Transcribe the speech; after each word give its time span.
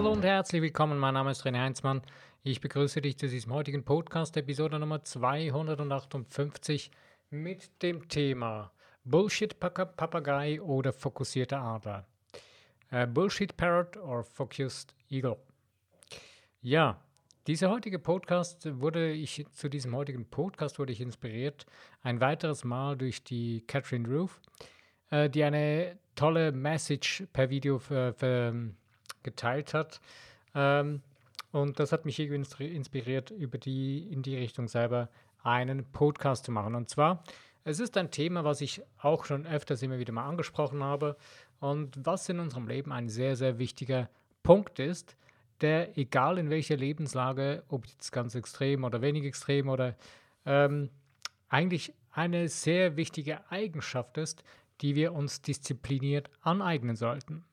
Hallo 0.00 0.12
und 0.12 0.24
herzlich 0.24 0.62
willkommen, 0.62 0.98
mein 0.98 1.12
Name 1.12 1.30
ist 1.30 1.44
René 1.44 1.58
Heinzmann. 1.58 2.00
Ich 2.42 2.62
begrüße 2.62 3.02
dich 3.02 3.18
zu 3.18 3.28
diesem 3.28 3.52
heutigen 3.52 3.84
Podcast, 3.84 4.34
Episode 4.38 4.78
Nummer 4.78 5.04
258 5.04 6.90
mit 7.28 7.82
dem 7.82 8.08
Thema 8.08 8.72
Bullshit-Papagei 9.04 10.62
oder 10.62 10.94
fokussierter 10.94 11.60
Adler. 11.60 12.06
Uh, 12.90 13.06
Bullshit 13.08 13.54
Parrot 13.58 13.98
or 13.98 14.24
Focused 14.24 14.94
Eagle. 15.10 15.36
Ja, 16.62 16.98
dieser 17.46 17.68
heutige 17.68 17.98
Podcast 17.98 18.80
wurde 18.80 19.12
ich 19.12 19.44
zu 19.52 19.68
diesem 19.68 19.94
heutigen 19.94 20.24
Podcast 20.24 20.78
wurde 20.78 20.94
ich 20.94 21.02
inspiriert 21.02 21.66
ein 22.00 22.22
weiteres 22.22 22.64
Mal 22.64 22.96
durch 22.96 23.22
die 23.22 23.66
Catherine 23.66 24.08
Roof, 24.08 24.40
äh, 25.10 25.28
die 25.28 25.44
eine 25.44 25.98
tolle 26.14 26.52
Message 26.52 27.24
per 27.34 27.50
Video 27.50 27.78
für, 27.78 28.14
für, 28.14 28.72
geteilt 29.22 29.74
hat. 29.74 30.00
Ähm, 30.54 31.02
und 31.52 31.80
das 31.80 31.92
hat 31.92 32.04
mich 32.04 32.18
irgendwie 32.18 32.66
inspiriert, 32.66 33.30
über 33.30 33.58
die 33.58 34.06
in 34.10 34.22
die 34.22 34.36
Richtung 34.36 34.68
selber 34.68 35.08
einen 35.42 35.84
Podcast 35.84 36.44
zu 36.44 36.52
machen. 36.52 36.74
Und 36.74 36.88
zwar, 36.88 37.24
es 37.64 37.80
ist 37.80 37.96
ein 37.96 38.10
Thema, 38.10 38.44
was 38.44 38.60
ich 38.60 38.82
auch 38.98 39.24
schon 39.24 39.46
öfters 39.46 39.82
immer 39.82 39.98
wieder 39.98 40.12
mal 40.12 40.28
angesprochen 40.28 40.82
habe 40.82 41.16
und 41.58 41.98
was 42.04 42.28
in 42.28 42.40
unserem 42.40 42.68
Leben 42.68 42.92
ein 42.92 43.08
sehr, 43.08 43.36
sehr 43.36 43.58
wichtiger 43.58 44.08
Punkt 44.42 44.78
ist, 44.78 45.16
der, 45.60 45.98
egal 45.98 46.38
in 46.38 46.48
welcher 46.50 46.76
Lebenslage, 46.76 47.62
ob 47.68 47.86
jetzt 47.86 48.12
ganz 48.12 48.34
extrem 48.34 48.84
oder 48.84 49.02
wenig 49.02 49.24
extrem 49.24 49.68
oder 49.68 49.94
ähm, 50.46 50.88
eigentlich 51.48 51.92
eine 52.12 52.48
sehr 52.48 52.96
wichtige 52.96 53.50
Eigenschaft 53.50 54.16
ist, 54.16 54.42
die 54.80 54.94
wir 54.94 55.12
uns 55.12 55.42
diszipliniert 55.42 56.30
aneignen 56.40 56.96
sollten. 56.96 57.44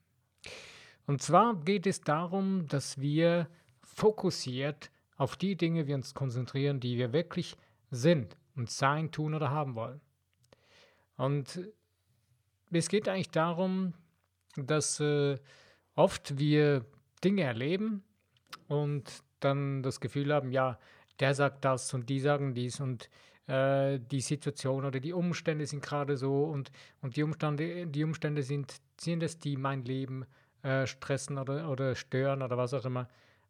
Und 1.08 1.22
zwar 1.22 1.56
geht 1.56 1.88
es 1.88 2.02
darum, 2.02 2.68
dass 2.68 3.00
wir 3.00 3.48
fokussiert 3.82 4.92
auf 5.16 5.36
die 5.36 5.56
Dinge 5.56 5.88
wir 5.88 5.96
uns 5.96 6.14
konzentrieren, 6.14 6.80
die 6.80 6.98
wir 6.98 7.14
wirklich 7.14 7.56
sind 7.90 8.38
und 8.56 8.70
sein, 8.70 9.10
tun 9.12 9.34
oder 9.34 9.50
haben 9.50 9.76
wollen. 9.76 10.02
Und 11.16 11.62
es 12.70 12.90
geht 12.90 13.08
eigentlich 13.08 13.32
darum, 13.32 13.94
dass 14.58 15.00
äh, 15.00 15.40
oft 15.96 16.38
wir 16.38 16.86
Dinge 17.24 17.44
erleben 17.44 18.04
und 18.68 19.24
dann 19.40 19.82
das 19.84 20.00
Gefühl 20.00 20.34
haben, 20.34 20.52
ja, 20.52 20.78
der 21.20 21.34
sagt 21.34 21.66
das 21.66 21.94
und 21.94 22.10
die 22.10 22.20
sagen 22.20 22.54
dies 22.54 22.80
und 22.80 23.10
äh, 23.48 24.00
die 24.00 24.22
Situation 24.22 24.86
oder 24.86 25.00
die 25.00 25.14
Umstände 25.14 25.66
sind 25.66 25.82
gerade 25.82 26.18
so 26.18 26.44
und, 26.44 26.72
und 27.02 27.16
die, 27.16 27.24
Umstände, 27.24 27.88
die 27.88 28.04
Umstände 28.04 28.44
sind, 28.44 28.76
sind 29.00 29.24
es, 29.24 29.40
die 29.40 29.58
mein 29.58 29.86
Leben 29.86 30.26
äh, 30.64 30.88
stressen 30.88 31.38
oder, 31.38 31.70
oder 31.70 31.96
stören 31.96 32.42
oder 32.42 32.58
was 32.58 32.74
auch 32.74 32.86
immer. 32.86 33.08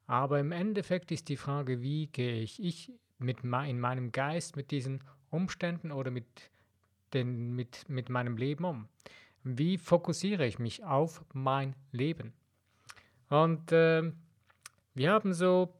Aber 0.07 0.39
im 0.39 0.51
Endeffekt 0.51 1.11
ist 1.11 1.29
die 1.29 1.37
Frage, 1.37 1.81
wie 1.81 2.07
gehe 2.07 2.41
ich, 2.41 2.63
ich 2.63 2.91
mit 3.19 3.43
in 3.43 3.79
meinem 3.79 4.11
Geist 4.11 4.55
mit 4.55 4.71
diesen 4.71 5.03
Umständen 5.29 5.91
oder 5.91 6.11
mit, 6.11 6.25
den, 7.13 7.55
mit, 7.55 7.89
mit 7.89 8.09
meinem 8.09 8.37
Leben 8.37 8.63
um? 8.63 8.87
Wie 9.43 9.77
fokussiere 9.77 10.45
ich 10.45 10.59
mich 10.59 10.83
auf 10.83 11.23
mein 11.33 11.75
Leben? 11.91 12.33
Und 13.29 13.71
äh, 13.71 14.11
wir 14.93 15.11
haben 15.11 15.33
so 15.33 15.73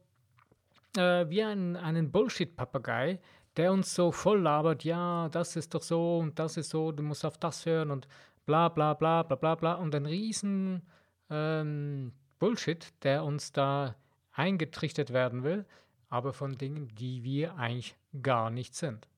äh, 0.96 1.28
wie 1.28 1.42
einen, 1.42 1.76
einen 1.76 2.10
Bullshit-Papagei, 2.10 3.18
der 3.56 3.72
uns 3.72 3.94
so 3.94 4.12
voll 4.12 4.40
labert, 4.40 4.84
ja, 4.84 5.28
das 5.30 5.56
ist 5.56 5.74
doch 5.74 5.82
so 5.82 6.18
und 6.18 6.38
das 6.38 6.56
ist 6.56 6.70
so, 6.70 6.92
du 6.92 7.02
musst 7.02 7.24
auf 7.24 7.38
das 7.38 7.66
hören 7.66 7.90
und 7.90 8.06
bla 8.46 8.68
bla 8.68 8.94
bla 8.94 9.22
bla 9.22 9.36
bla 9.36 9.54
bla 9.54 9.74
und 9.74 9.94
ein 9.94 10.06
riesen 10.06 10.82
ähm, 11.30 12.12
Bullshit, 12.38 12.92
der 13.02 13.24
uns 13.24 13.52
da 13.52 13.94
eingetrichtert 14.32 15.12
werden 15.12 15.42
will, 15.42 15.64
aber 16.08 16.32
von 16.32 16.56
Dingen, 16.56 16.88
die 16.94 17.24
wir 17.24 17.56
eigentlich 17.56 17.96
gar 18.22 18.50
nicht 18.50 18.74
sind. 18.74 19.08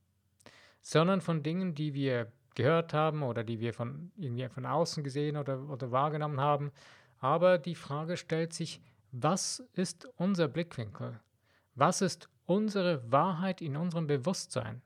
Sondern 0.80 1.20
von 1.20 1.42
Dingen, 1.42 1.74
die 1.74 1.94
wir 1.94 2.32
gehört 2.54 2.94
haben 2.94 3.22
oder 3.22 3.44
die 3.44 3.60
wir 3.60 3.72
von 3.74 4.10
irgendwie 4.16 4.48
von 4.48 4.66
außen 4.66 5.04
gesehen 5.04 5.36
oder, 5.36 5.68
oder 5.68 5.90
wahrgenommen 5.90 6.40
haben. 6.40 6.72
Aber 7.18 7.58
die 7.58 7.74
Frage 7.74 8.16
stellt 8.16 8.52
sich, 8.52 8.80
was 9.12 9.62
ist 9.74 10.08
unser 10.16 10.48
Blickwinkel? 10.48 11.20
Was 11.74 12.00
ist 12.00 12.28
unsere 12.46 13.10
Wahrheit 13.10 13.60
in 13.60 13.76
unserem 13.76 14.06
Bewusstsein? 14.06 14.82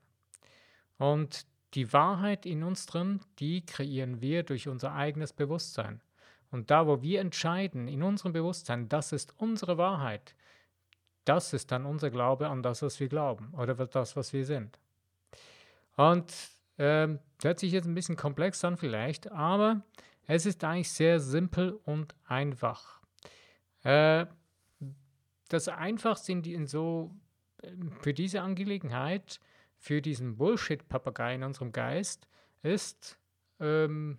Und 0.97 1.45
die 1.73 1.91
Wahrheit 1.91 2.45
in 2.45 2.63
uns 2.63 2.85
drin, 2.85 3.19
die 3.39 3.65
kreieren 3.65 4.21
wir 4.21 4.43
durch 4.43 4.67
unser 4.67 4.93
eigenes 4.93 5.33
Bewusstsein. 5.33 6.01
Und 6.51 6.71
da, 6.71 6.87
wo 6.87 7.01
wir 7.01 7.21
entscheiden, 7.21 7.87
in 7.87 8.03
unserem 8.03 8.33
Bewusstsein, 8.33 8.89
das 8.89 9.11
ist 9.11 9.33
unsere 9.37 9.77
Wahrheit, 9.77 10.35
das 11.25 11.53
ist 11.53 11.71
dann 11.71 11.85
unser 11.85 12.11
Glaube 12.11 12.49
an 12.49 12.61
das, 12.61 12.81
was 12.81 12.99
wir 12.99 13.09
glauben 13.09 13.53
oder 13.53 13.73
das, 13.73 14.15
was 14.15 14.31
wir 14.31 14.45
sind. 14.45 14.79
Und 15.95 16.33
ähm, 16.77 17.19
hört 17.41 17.59
sich 17.59 17.71
jetzt 17.71 17.85
ein 17.85 17.95
bisschen 17.95 18.15
komplex 18.15 18.63
an 18.63 18.77
vielleicht, 18.77 19.31
aber 19.31 19.81
es 20.27 20.45
ist 20.45 20.63
eigentlich 20.63 20.91
sehr 20.91 21.19
simpel 21.19 21.79
und 21.85 22.15
einfach. 22.25 23.01
Äh, 23.83 24.25
das 25.49 25.67
Einfachste 25.67 26.31
in, 26.31 26.43
in 26.43 26.67
so 26.67 27.11
ähm, 27.63 27.91
für 28.01 28.13
diese 28.13 28.41
Angelegenheit, 28.41 29.39
für 29.77 30.01
diesen 30.01 30.37
Bullshit-Papagei 30.37 31.35
in 31.35 31.43
unserem 31.43 31.71
Geist, 31.71 32.27
ist, 32.63 33.19
ähm, 33.59 34.17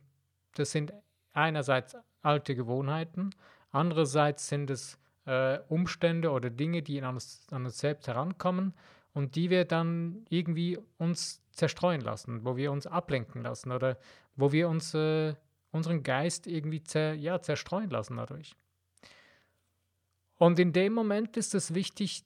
das 0.54 0.70
sind 0.70 0.92
einerseits 1.32 1.96
alte 2.26 2.54
Gewohnheiten, 2.54 3.30
andererseits 3.70 4.48
sind 4.48 4.70
es 4.70 4.98
äh, 5.26 5.58
Umstände 5.68 6.30
oder 6.30 6.50
Dinge, 6.50 6.82
die 6.82 7.00
an 7.02 7.14
uns, 7.14 7.46
an 7.50 7.64
uns 7.64 7.78
selbst 7.78 8.06
herankommen 8.06 8.74
und 9.14 9.34
die 9.34 9.50
wir 9.50 9.64
dann 9.64 10.24
irgendwie 10.28 10.78
uns 10.98 11.42
zerstreuen 11.52 12.00
lassen, 12.00 12.44
wo 12.44 12.56
wir 12.56 12.70
uns 12.72 12.86
ablenken 12.86 13.42
lassen 13.42 13.72
oder 13.72 13.98
wo 14.36 14.52
wir 14.52 14.68
uns 14.68 14.94
äh, 14.94 15.34
unseren 15.72 16.02
Geist 16.02 16.46
irgendwie 16.46 16.82
zer, 16.82 17.14
ja, 17.14 17.40
zerstreuen 17.40 17.90
lassen 17.90 18.16
dadurch. 18.16 18.54
Und 20.38 20.58
in 20.58 20.72
dem 20.72 20.92
Moment 20.92 21.36
ist 21.36 21.54
es 21.54 21.74
wichtig 21.74 22.24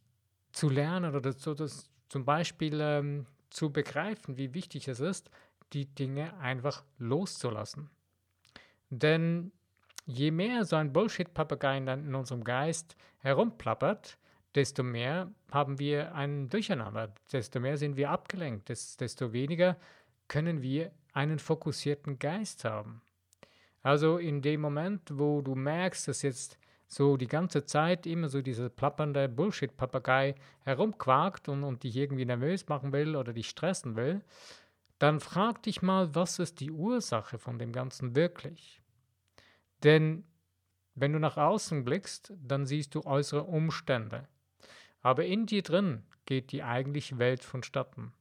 zu 0.53 0.69
lernen 0.69 1.15
oder 1.15 1.33
so 1.33 1.55
das 1.55 1.89
zum 2.09 2.25
Beispiel 2.25 2.81
ähm, 2.81 3.27
zu 3.51 3.71
begreifen, 3.71 4.37
wie 4.37 4.53
wichtig 4.53 4.89
es 4.89 5.01
ist, 5.01 5.31
die 5.73 5.87
Dinge 5.87 6.37
einfach 6.39 6.85
loszulassen. 6.99 7.89
Denn 8.91 9.53
je 10.07 10.31
mehr 10.31 10.65
so 10.65 10.77
ein 10.77 10.93
Bullshit-Papagei 10.93 11.79
in 11.79 12.15
unserem 12.15 12.45
Geist 12.45 12.97
herumplappert, 13.19 14.19
desto 14.55 14.83
mehr 14.83 15.31
haben 15.51 15.79
wir 15.79 16.15
ein 16.15 16.49
Durcheinander, 16.49 17.13
desto 17.33 17.61
mehr 17.61 17.77
sind 17.77 17.97
wir 17.97 18.11
abgelenkt, 18.11 18.69
desto 18.69 19.33
weniger 19.33 19.77
können 20.29 20.63
wir 20.63 20.91
einen 21.13 21.39
fokussierten 21.39 22.19
Geist 22.19 22.65
haben. 22.65 23.03
Also 23.83 24.19
in 24.19 24.43
dem 24.43 24.61
Moment, 24.61 25.03
wo 25.13 25.41
du 25.41 25.55
merkst, 25.55 26.09
dass 26.09 26.23
jetzt 26.23 26.59
so 26.87 27.17
die 27.17 27.29
ganze 27.29 27.65
Zeit 27.65 28.05
immer 28.05 28.29
so 28.29 28.43
dieser 28.43 28.69
plappernde 28.69 29.29
Bullshit-Papagei 29.29 30.35
herumquakt 30.65 31.49
und, 31.49 31.63
und 31.63 31.85
dich 31.85 31.97
irgendwie 31.97 32.25
nervös 32.25 32.69
machen 32.69 32.93
will 32.93 33.17
oder 33.17 33.33
dich 33.33 33.49
stressen 33.49 33.97
will, 33.97 34.23
dann 34.99 35.21
frag 35.21 35.63
dich 35.63 35.83
mal, 35.83 36.15
was 36.15 36.39
ist 36.39 36.61
die 36.61 36.71
Ursache 36.71 37.39
von 37.39 37.59
dem 37.59 37.73
Ganzen 37.73 38.17
wirklich? 38.17 38.80
Denn 39.83 40.25
wenn 40.95 41.13
du 41.13 41.19
nach 41.19 41.37
außen 41.37 41.85
blickst, 41.85 42.33
dann 42.43 42.67
siehst 42.67 42.95
du 42.95 43.05
äußere 43.05 43.45
Umstände. 43.45 44.29
Aber 45.03 45.25
in 45.25 45.47
dir 45.47 45.63
drin 45.63 46.03
geht 46.27 46.53
die 46.53 46.63
eigentliche 46.63 47.19
Welt 47.19 47.43
vonstatten. 47.43 48.13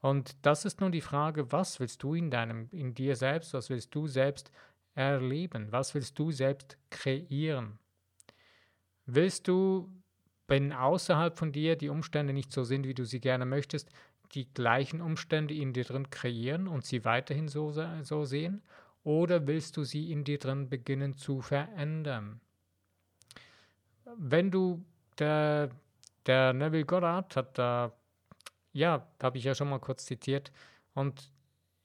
Und 0.00 0.36
das 0.42 0.64
ist 0.64 0.80
nun 0.80 0.92
die 0.92 1.00
Frage, 1.00 1.50
was 1.50 1.80
willst 1.80 2.02
du 2.02 2.14
in 2.14 2.30
deinem, 2.30 2.68
in 2.70 2.94
dir 2.94 3.16
selbst, 3.16 3.54
was 3.54 3.70
willst 3.70 3.94
du 3.94 4.06
selbst 4.06 4.52
erleben? 4.94 5.72
Was 5.72 5.94
willst 5.94 6.18
du 6.18 6.30
selbst 6.30 6.76
kreieren? 6.90 7.78
Willst 9.06 9.48
du, 9.48 9.90
wenn 10.46 10.72
außerhalb 10.72 11.38
von 11.38 11.52
dir 11.52 11.76
die 11.76 11.88
Umstände 11.88 12.32
nicht 12.32 12.52
so 12.52 12.64
sind, 12.64 12.86
wie 12.86 12.94
du 12.94 13.04
sie 13.04 13.20
gerne 13.20 13.46
möchtest, 13.46 13.90
die 14.32 14.52
gleichen 14.52 15.00
Umstände 15.00 15.54
in 15.54 15.72
dir 15.72 15.84
drin 15.84 16.10
kreieren 16.10 16.68
und 16.68 16.84
sie 16.84 17.04
weiterhin 17.04 17.48
so, 17.48 17.72
so 18.02 18.24
sehen? 18.24 18.62
Oder 19.08 19.46
willst 19.46 19.78
du 19.78 19.84
sie 19.84 20.12
in 20.12 20.22
dir 20.22 20.38
drin 20.38 20.68
beginnen 20.68 21.16
zu 21.16 21.40
verändern? 21.40 22.42
Wenn 24.18 24.50
du 24.50 24.84
der, 25.18 25.70
der 26.26 26.52
Neville 26.52 26.84
Goddard 26.84 27.34
hat 27.34 27.56
da, 27.56 27.94
ja, 28.74 29.08
habe 29.22 29.38
ich 29.38 29.44
ja 29.44 29.54
schon 29.54 29.70
mal 29.70 29.78
kurz 29.78 30.04
zitiert, 30.04 30.52
und 30.92 31.32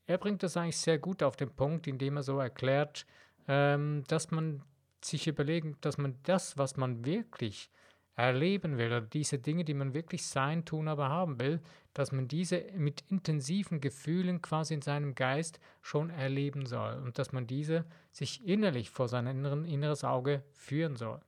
er 0.05 0.17
bringt 0.17 0.43
das 0.43 0.57
eigentlich 0.57 0.75
sehr 0.75 0.99
gut 0.99 1.23
auf 1.23 1.37
den 1.37 1.49
Punkt, 1.49 1.87
indem 1.87 2.17
er 2.17 2.23
so 2.23 2.39
erklärt, 2.39 3.05
ähm, 3.47 4.03
dass 4.09 4.31
man 4.31 4.61
sich 5.01 5.25
überlegen, 5.25 5.77
dass 5.79 5.97
man 5.97 6.17
das, 6.23 6.57
was 6.57 6.75
man 6.75 7.05
wirklich 7.05 7.69
erleben 8.15 8.77
will, 8.77 8.87
oder 8.87 9.01
diese 9.01 9.39
Dinge, 9.39 9.65
die 9.65 9.73
man 9.73 9.93
wirklich 9.93 10.25
sein, 10.25 10.65
tun, 10.65 10.87
aber 10.87 11.09
haben 11.09 11.39
will, 11.39 11.61
dass 11.93 12.11
man 12.11 12.27
diese 12.27 12.63
mit 12.75 13.03
intensiven 13.09 13.81
Gefühlen 13.81 14.41
quasi 14.41 14.75
in 14.75 14.81
seinem 14.81 15.15
Geist 15.15 15.59
schon 15.81 16.09
erleben 16.09 16.65
soll 16.65 17.01
und 17.01 17.17
dass 17.17 17.31
man 17.31 17.47
diese 17.47 17.85
sich 18.11 18.45
innerlich 18.47 18.91
vor 18.91 19.07
sein 19.07 19.25
inneres 19.65 20.03
Auge 20.03 20.43
führen 20.51 20.95
soll. 20.95 21.19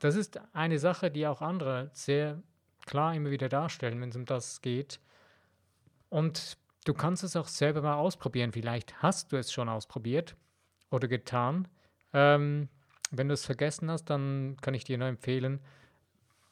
das 0.00 0.16
ist 0.16 0.40
eine 0.52 0.78
Sache, 0.78 1.10
die 1.10 1.26
auch 1.26 1.40
andere 1.40 1.90
sehr 1.92 2.42
klar 2.86 3.14
immer 3.14 3.30
wieder 3.30 3.48
darstellen, 3.48 4.00
wenn 4.00 4.10
es 4.10 4.16
um 4.16 4.24
das 4.24 4.60
geht. 4.60 5.00
Und 6.08 6.58
du 6.84 6.92
kannst 6.92 7.24
es 7.24 7.36
auch 7.36 7.48
selber 7.48 7.82
mal 7.82 7.94
ausprobieren. 7.94 8.52
Vielleicht 8.52 9.02
hast 9.02 9.32
du 9.32 9.36
es 9.36 9.52
schon 9.52 9.68
ausprobiert 9.68 10.36
oder 10.90 11.08
getan. 11.08 11.68
Ähm, 12.12 12.68
wenn 13.10 13.28
du 13.28 13.34
es 13.34 13.46
vergessen 13.46 13.90
hast, 13.90 14.06
dann 14.06 14.56
kann 14.60 14.74
ich 14.74 14.84
dir 14.84 14.98
nur 14.98 15.08
empfehlen, 15.08 15.60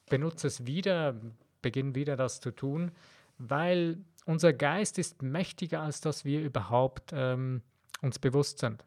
benutze 0.09 0.47
es 0.47 0.67
wieder, 0.67 1.15
beginn 1.63 1.95
wieder 1.95 2.17
das 2.17 2.41
zu 2.41 2.51
tun, 2.51 2.93
weil 3.39 3.99
unser 4.25 4.53
Geist 4.53 4.99
ist 4.99 5.23
mächtiger, 5.23 5.81
als 5.83 6.01
dass 6.01 6.25
wir 6.25 6.43
überhaupt 6.43 7.13
ähm, 7.13 7.63
uns 8.01 8.19
bewusst 8.19 8.59
sind. 8.59 8.85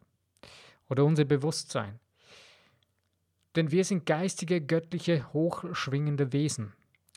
Oder 0.88 1.04
unser 1.04 1.24
Bewusstsein. 1.24 1.98
Denn 3.56 3.70
wir 3.70 3.84
sind 3.84 4.06
geistige, 4.06 4.60
göttliche, 4.60 5.32
hochschwingende 5.32 6.32
Wesen. 6.32 6.74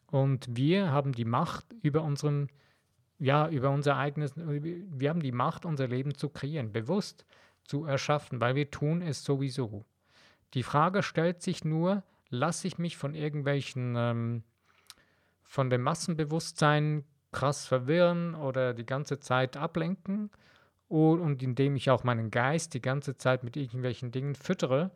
Und 0.07 0.47
wir 0.55 0.91
haben 0.91 1.11
die 1.11 1.25
Macht 1.25 1.65
über 1.81 2.01
unseren, 2.01 2.49
ja, 3.19 3.47
über 3.49 3.69
unser 3.69 3.97
eigenes, 3.97 4.33
wir 4.35 5.09
haben 5.09 5.21
die 5.21 5.31
Macht, 5.31 5.65
unser 5.65 5.87
Leben 5.87 6.15
zu 6.15 6.29
kreieren, 6.29 6.71
bewusst 6.71 7.25
zu 7.65 7.85
erschaffen, 7.85 8.41
weil 8.41 8.55
wir 8.55 8.71
tun 8.71 9.01
es 9.01 9.23
sowieso. 9.23 9.85
Die 10.55 10.63
Frage 10.63 11.03
stellt 11.03 11.43
sich 11.43 11.63
nur, 11.63 12.03
lasse 12.29 12.67
ich 12.67 12.77
mich 12.77 12.97
von 12.97 13.15
irgendwelchen, 13.15 13.95
ähm, 13.97 14.43
von 15.43 15.69
dem 15.69 15.81
Massenbewusstsein 15.81 17.03
krass 17.31 17.65
verwirren 17.65 18.35
oder 18.35 18.73
die 18.73 18.85
ganze 18.85 19.19
Zeit 19.19 19.57
ablenken 19.57 20.31
und, 20.87 21.43
indem 21.43 21.75
ich 21.75 21.89
auch 21.89 22.03
meinen 22.03 22.31
Geist 22.31 22.73
die 22.73 22.81
ganze 22.81 23.15
Zeit 23.17 23.43
mit 23.43 23.55
irgendwelchen 23.55 24.11
Dingen 24.11 24.35
füttere, 24.35 24.91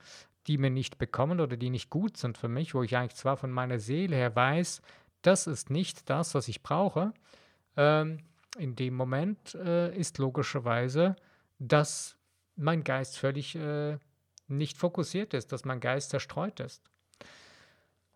die 0.47 0.57
mir 0.57 0.71
nicht 0.71 0.97
bekommen 0.97 1.39
oder 1.39 1.55
die 1.55 1.69
nicht 1.69 1.89
gut 1.89 2.17
sind 2.17 2.37
für 2.37 2.47
mich, 2.47 2.73
wo 2.73 2.83
ich 2.83 2.97
eigentlich 2.97 3.15
zwar 3.15 3.37
von 3.37 3.51
meiner 3.51 3.79
Seele 3.79 4.15
her 4.15 4.35
weiß, 4.35 4.81
das 5.21 5.47
ist 5.47 5.69
nicht 5.69 6.09
das, 6.09 6.35
was 6.35 6.47
ich 6.47 6.63
brauche, 6.63 7.13
ähm, 7.77 8.19
in 8.57 8.75
dem 8.75 8.95
Moment 8.95 9.55
äh, 9.55 9.95
ist 9.95 10.17
logischerweise, 10.17 11.15
dass 11.59 12.17
mein 12.55 12.83
Geist 12.83 13.17
völlig 13.17 13.55
äh, 13.55 13.97
nicht 14.47 14.77
fokussiert 14.77 15.33
ist, 15.33 15.51
dass 15.51 15.65
mein 15.65 15.79
Geist 15.79 16.09
zerstreut 16.09 16.59
ist. 16.59 16.83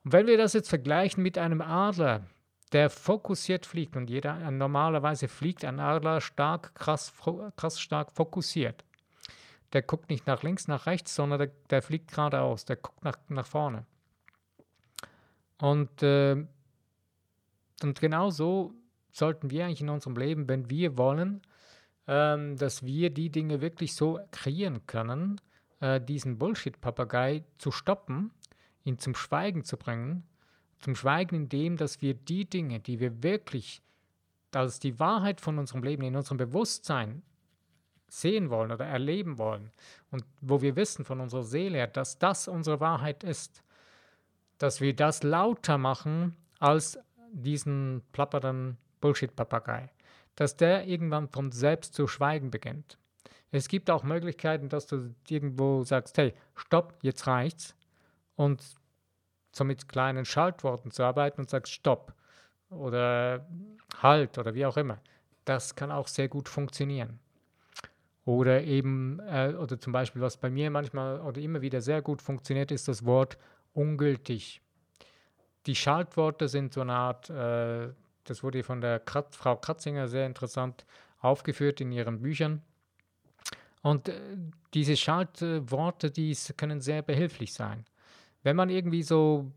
Und 0.07 0.13
wenn 0.13 0.27
wir 0.27 0.38
das 0.38 0.54
jetzt 0.54 0.69
vergleichen 0.69 1.21
mit 1.21 1.38
einem 1.38 1.59
Adler, 1.59 2.24
der 2.71 2.89
fokussiert 2.89 3.65
fliegt 3.65 3.98
und 3.98 4.09
jeder 4.09 4.39
äh, 4.42 4.51
normalerweise 4.51 5.27
fliegt 5.27 5.65
ein 5.65 5.81
Adler 5.81 6.21
stark, 6.21 6.74
krass, 6.75 7.12
krass 7.57 7.77
stark 7.77 8.13
fokussiert. 8.13 8.86
Der 9.74 9.81
guckt 9.81 10.09
nicht 10.09 10.25
nach 10.25 10.44
links, 10.44 10.69
nach 10.69 10.86
rechts, 10.86 11.13
sondern 11.13 11.39
der, 11.39 11.51
der 11.69 11.81
fliegt 11.81 12.09
geradeaus, 12.12 12.63
der 12.63 12.77
guckt 12.77 13.04
nach, 13.04 13.18
nach 13.27 13.45
vorne. 13.45 13.86
Und 15.57 16.01
äh, 16.04 16.38
und 17.83 18.00
genau 18.00 18.30
so 18.30 18.75
sollten 19.12 19.51
wir 19.51 19.65
eigentlich 19.65 19.81
in 19.81 19.89
unserem 19.89 20.15
Leben, 20.15 20.48
wenn 20.48 20.69
wir 20.69 20.98
wollen, 20.98 21.42
ähm, 22.07 22.56
dass 22.56 22.86
wir 22.86 23.09
die 23.09 23.30
Dinge 23.30 23.59
wirklich 23.59 23.94
so 23.94 24.21
kreieren 24.31 24.88
können, 24.88 25.42
äh, 25.81 26.00
diesen 26.00 26.38
Bullshit-Papagei 26.38 27.44
zu 27.57 27.71
stoppen, 27.71 28.31
ihn 28.88 29.00
zum 29.00 29.16
Schweigen 29.16 29.63
zu 29.63 29.78
bringen, 29.78 30.24
zum 30.80 30.95
Schweigen 30.95 31.36
in 31.36 31.50
dem, 31.50 31.78
dass 31.78 32.01
wir 32.01 32.13
die 32.13 32.45
Dinge, 32.45 32.80
die 32.80 33.00
wir 33.00 33.22
wirklich 33.24 33.81
als 34.54 34.80
die 34.80 35.00
Wahrheit 35.00 35.42
von 35.42 35.60
unserem 35.60 35.84
Leben 35.84 36.04
in 36.04 36.16
unserem 36.16 36.38
Bewusstsein 36.38 37.22
sehen 38.07 38.50
wollen 38.50 38.72
oder 38.72 38.86
erleben 38.86 39.38
wollen 39.38 39.72
und 40.12 40.24
wo 40.42 40.62
wir 40.62 40.75
wissen 40.75 41.04
von 41.04 41.19
unserer 41.19 41.44
Seele 41.44 41.78
her, 41.78 41.88
dass 41.88 42.18
das 42.18 42.48
unsere 42.48 42.80
Wahrheit 42.80 43.24
ist, 43.24 43.62
dass 44.57 44.81
wir 44.81 44.95
das 44.95 45.24
lauter 45.24 45.78
machen 45.78 46.36
als 46.60 46.98
diesen 47.31 48.01
plappernden 48.13 48.78
Bullshit-Papagei, 49.01 49.92
dass 50.36 50.56
der 50.56 50.88
irgendwann 50.88 51.28
von 51.28 51.51
selbst 51.51 51.94
zu 51.94 52.07
schweigen 52.07 52.50
beginnt. 52.50 52.98
Es 53.51 53.68
gibt 53.68 53.90
auch 53.90 54.04
Möglichkeiten, 54.04 54.69
dass 54.69 54.88
du 54.88 55.13
irgendwo 55.30 55.83
sagst, 55.83 56.18
hey, 56.18 56.33
stopp, 56.56 56.98
jetzt 57.01 57.28
reicht's. 57.28 57.76
Und 58.38 58.63
so 59.51 59.66
mit 59.66 59.89
kleinen 59.89 60.24
Schaltworten 60.24 60.92
zu 60.92 61.04
arbeiten 61.04 61.42
und 61.42 61.50
sagst, 61.50 61.74
stopp 61.74 62.13
oder 62.69 63.45
halt 64.01 64.38
oder 64.38 64.54
wie 64.54 64.66
auch 64.66 64.78
immer. 64.78 65.00
Das 65.44 65.75
kann 65.75 65.92
auch 65.92 66.07
sehr 66.07 66.30
gut 66.30 66.48
funktionieren. 66.48 67.19
Oder 68.25 68.63
eben, 68.63 69.19
äh, 69.19 69.54
oder 69.57 69.80
zum 69.80 69.94
Beispiel, 69.94 70.22
was 70.22 70.38
bei 70.38 70.50
mir 70.50 70.69
manchmal 70.69 71.22
oder 71.22 71.39
immer 71.39 71.62
wieder 71.62 71.81
sehr 71.81 72.01
gut 72.01 72.22
funktioniert, 72.22 72.72
ist 72.72 72.88
das 72.88 73.06
Wort 73.06 73.38
ungültig. 73.74 74.62
Die 75.66 75.75
Schaltworte 75.75 76.50
sind 76.50 76.74
so 76.74 76.81
eine 76.81 76.94
Art, 76.94 77.30
äh, 77.30 77.90
das 78.25 78.44
wurde 78.44 78.63
von 78.63 78.81
der 78.81 79.00
Krat 79.00 79.33
Frau 79.33 79.56
Kratzinger 79.56 80.07
sehr 80.10 80.25
interessant 80.25 80.86
aufgeführt 81.22 81.80
in 81.80 81.92
ihren 81.92 82.22
Büchern. 82.22 82.62
Und 83.81 84.10
äh, 84.10 84.19
diese 84.74 84.98
Schaltworte, 84.98 86.12
die 86.12 86.36
können 86.57 86.81
sehr 86.81 87.01
behilflich 87.01 87.54
sein. 87.54 87.86
Wenn 88.47 88.55
man 88.55 88.69
irgendwie 88.69 89.03
so 89.03 89.51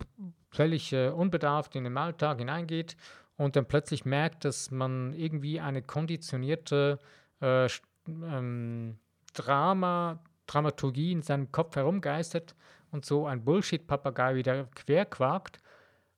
völlig 0.50 0.92
äh, 0.92 1.10
unbedarft 1.10 1.76
in 1.76 1.84
den 1.84 1.96
Alltag 1.96 2.40
hineingeht 2.40 2.96
und 3.36 3.54
dann 3.54 3.66
plötzlich 3.66 4.04
merkt, 4.04 4.44
dass 4.44 4.72
man 4.72 5.14
irgendwie 5.14 5.60
eine 5.60 5.80
konditionierte 5.80 6.98
äh, 7.40 7.68
ähm, 8.08 8.98
Drama, 9.32 10.20
Dramaturgie 10.46 11.12
in 11.12 11.22
seinem 11.22 11.52
Kopf 11.52 11.76
herumgeistert 11.76 12.56
und 12.90 13.04
so 13.04 13.26
ein 13.26 13.44
Bullshit-Papagei 13.44 14.34
wieder 14.34 14.64
querquakt, 14.74 15.60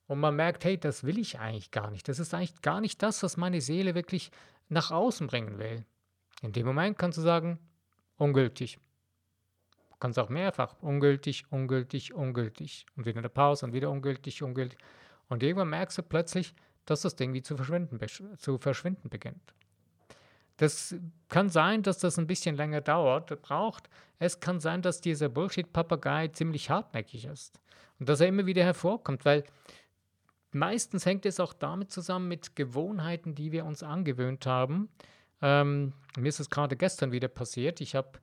und 0.07 0.19
man 0.19 0.35
merkt, 0.35 0.65
hey, 0.65 0.79
das 0.79 1.03
will 1.03 1.19
ich 1.19 1.39
eigentlich 1.39 1.69
gar 1.69 1.91
nicht. 1.91 2.09
Das 2.09 2.17
ist 2.17 2.33
eigentlich 2.33 2.63
gar 2.63 2.81
nicht 2.81 3.03
das, 3.03 3.21
was 3.21 3.37
meine 3.37 3.61
Seele 3.61 3.93
wirklich 3.93 4.31
nach 4.69 4.89
außen 4.89 5.27
bringen 5.27 5.59
will. 5.59 5.85
In 6.41 6.53
dem 6.53 6.65
Moment 6.65 6.97
kannst 6.97 7.19
du 7.19 7.21
sagen, 7.21 7.59
ungültig. 8.17 8.79
Kannst 10.03 10.19
auch 10.19 10.27
mehrfach 10.27 10.75
ungültig, 10.81 11.45
ungültig, 11.49 12.13
ungültig. 12.13 12.85
Und 12.97 13.05
wieder 13.05 13.19
eine 13.19 13.29
Pause 13.29 13.65
und 13.65 13.71
wieder 13.71 13.89
ungültig, 13.89 14.43
ungültig. 14.43 14.77
Und 15.29 15.43
irgendwann 15.43 15.69
merkst 15.69 15.97
du 15.97 16.03
plötzlich, 16.03 16.53
dass 16.85 17.03
das 17.03 17.15
Ding 17.15 17.31
wie 17.31 17.41
zu 17.41 17.55
verschwinden, 17.55 17.97
zu 18.37 18.57
verschwinden 18.57 19.07
beginnt. 19.07 19.53
Das 20.57 20.93
kann 21.29 21.47
sein, 21.47 21.83
dass 21.83 21.99
das 21.99 22.19
ein 22.19 22.27
bisschen 22.27 22.57
länger 22.57 22.81
dauert, 22.81 23.41
braucht. 23.43 23.89
Es 24.19 24.41
kann 24.41 24.59
sein, 24.59 24.81
dass 24.81 24.99
dieser 24.99 25.29
Bullshit-Papagei 25.29 26.27
ziemlich 26.27 26.69
hartnäckig 26.69 27.23
ist 27.23 27.61
und 27.97 28.09
dass 28.09 28.19
er 28.19 28.27
immer 28.27 28.45
wieder 28.45 28.65
hervorkommt, 28.65 29.23
weil 29.23 29.45
Meistens 30.51 31.05
hängt 31.05 31.25
es 31.25 31.39
auch 31.39 31.53
damit 31.53 31.91
zusammen 31.91 32.27
mit 32.27 32.57
Gewohnheiten, 32.57 33.33
die 33.35 33.53
wir 33.53 33.65
uns 33.65 33.81
angewöhnt 33.81 34.45
haben. 34.45 34.89
Ähm, 35.41 35.93
mir 36.15 36.27
ist 36.27 36.41
es 36.41 36.49
gerade 36.49 36.75
gestern 36.75 37.13
wieder 37.13 37.29
passiert. 37.29 37.81
Ich 37.81 37.95
habe 37.95 38.19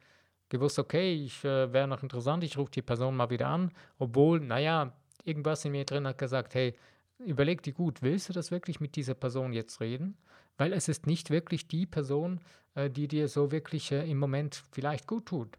gewusst, 0.51 0.79
okay, 0.79 1.15
ich 1.15 1.45
äh, 1.45 1.73
wäre 1.73 1.89
noch 1.89 2.03
interessant, 2.03 2.45
ich 2.45 2.59
rufe 2.59 2.71
die 2.71 2.83
Person 2.83 3.17
mal 3.17 3.31
wieder 3.31 3.49
an, 3.49 3.73
obwohl, 3.99 4.41
naja, 4.41 4.93
irgendwas 5.25 5.65
in 5.65 5.73
mir 5.73 5.85
drin 5.85 6.07
hat 6.07 6.19
gesagt, 6.19 6.55
hey, 6.55 6.75
überleg 7.19 7.63
dir 7.63 7.73
gut, 7.73 8.03
willst 8.03 8.29
du 8.29 8.33
das 8.33 8.51
wirklich 8.51 8.81
mit 8.81 8.97
dieser 8.97 9.15
Person 9.15 9.53
jetzt 9.53 9.81
reden? 9.81 10.17
Weil 10.59 10.73
es 10.73 10.89
ist 10.89 11.07
nicht 11.07 11.31
wirklich 11.31 11.69
die 11.69 11.87
Person, 11.87 12.41
äh, 12.75 12.91
die 12.91 13.09
dir 13.09 13.29
so 13.29 13.51
wirklich 13.51 13.93
äh, 13.93 14.11
im 14.11 14.19
Moment 14.19 14.65
vielleicht 14.73 15.07
gut 15.07 15.27
tut. 15.27 15.59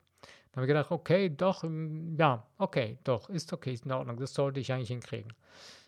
Dann 0.51 0.57
habe 0.57 0.65
ich 0.65 0.67
gedacht, 0.67 0.91
okay, 0.91 1.29
doch, 1.29 1.63
ähm, 1.63 2.15
ja, 2.19 2.45
okay, 2.57 2.97
doch, 3.03 3.29
ist 3.29 3.53
okay, 3.53 3.73
ist 3.73 3.85
in 3.85 3.91
Ordnung, 3.91 4.17
das 4.17 4.33
sollte 4.33 4.59
ich 4.59 4.71
eigentlich 4.71 4.89
hinkriegen. 4.89 5.33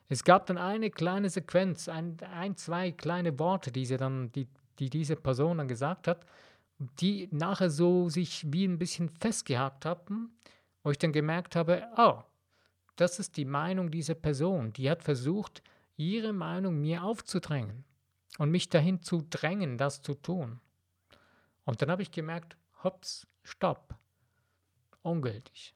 Es 0.10 0.24
gab 0.24 0.45
dann 0.45 0.57
eine 0.57 0.89
kleine 0.89 1.29
Sequenz, 1.29 1.89
ein, 1.89 2.17
ein 2.33 2.55
zwei 2.55 2.91
kleine 2.91 3.38
Worte, 3.39 3.72
die, 3.72 3.86
sie 3.86 3.98
dann, 3.98 4.31
die, 4.31 4.48
die 4.79 4.89
diese 4.89 5.15
Person 5.15 5.57
dann 5.57 5.67
gesagt 5.67 6.07
hat, 6.07 6.25
die 7.00 7.28
nachher 7.32 7.70
so 7.70 8.10
sich 8.10 8.52
wie 8.52 8.66
ein 8.68 8.80
bisschen 8.80 9.10
festgehakt 9.10 9.86
haben, 9.86 10.38
wo 10.84 10.92
ich 10.92 10.98
dann 10.98 11.12
gemerkt 11.12 11.56
habe, 11.56 11.88
oh, 11.98 12.22
das 12.96 13.20
ist 13.20 13.38
die 13.38 13.46
Meinung 13.46 13.90
dieser 13.90 14.16
Person. 14.16 14.74
Die 14.74 14.90
hat 14.90 15.04
versucht, 15.04 15.63
ihre 15.98 16.34
Meinung 16.34 16.82
mir 16.82 17.04
aufzudrängen 17.04 17.84
und 18.38 18.52
mich 18.52 18.70
dahin 18.70 19.02
zu 19.02 19.25
drängen, 19.30 19.78
das 19.78 20.02
zu 20.02 20.13
tun. 20.13 20.60
Und 21.66 21.82
dann 21.82 21.90
habe 21.90 22.02
ich 22.02 22.12
gemerkt, 22.12 22.58
hops, 22.84 23.28
stopp, 23.44 23.96
ungültig. 25.02 25.74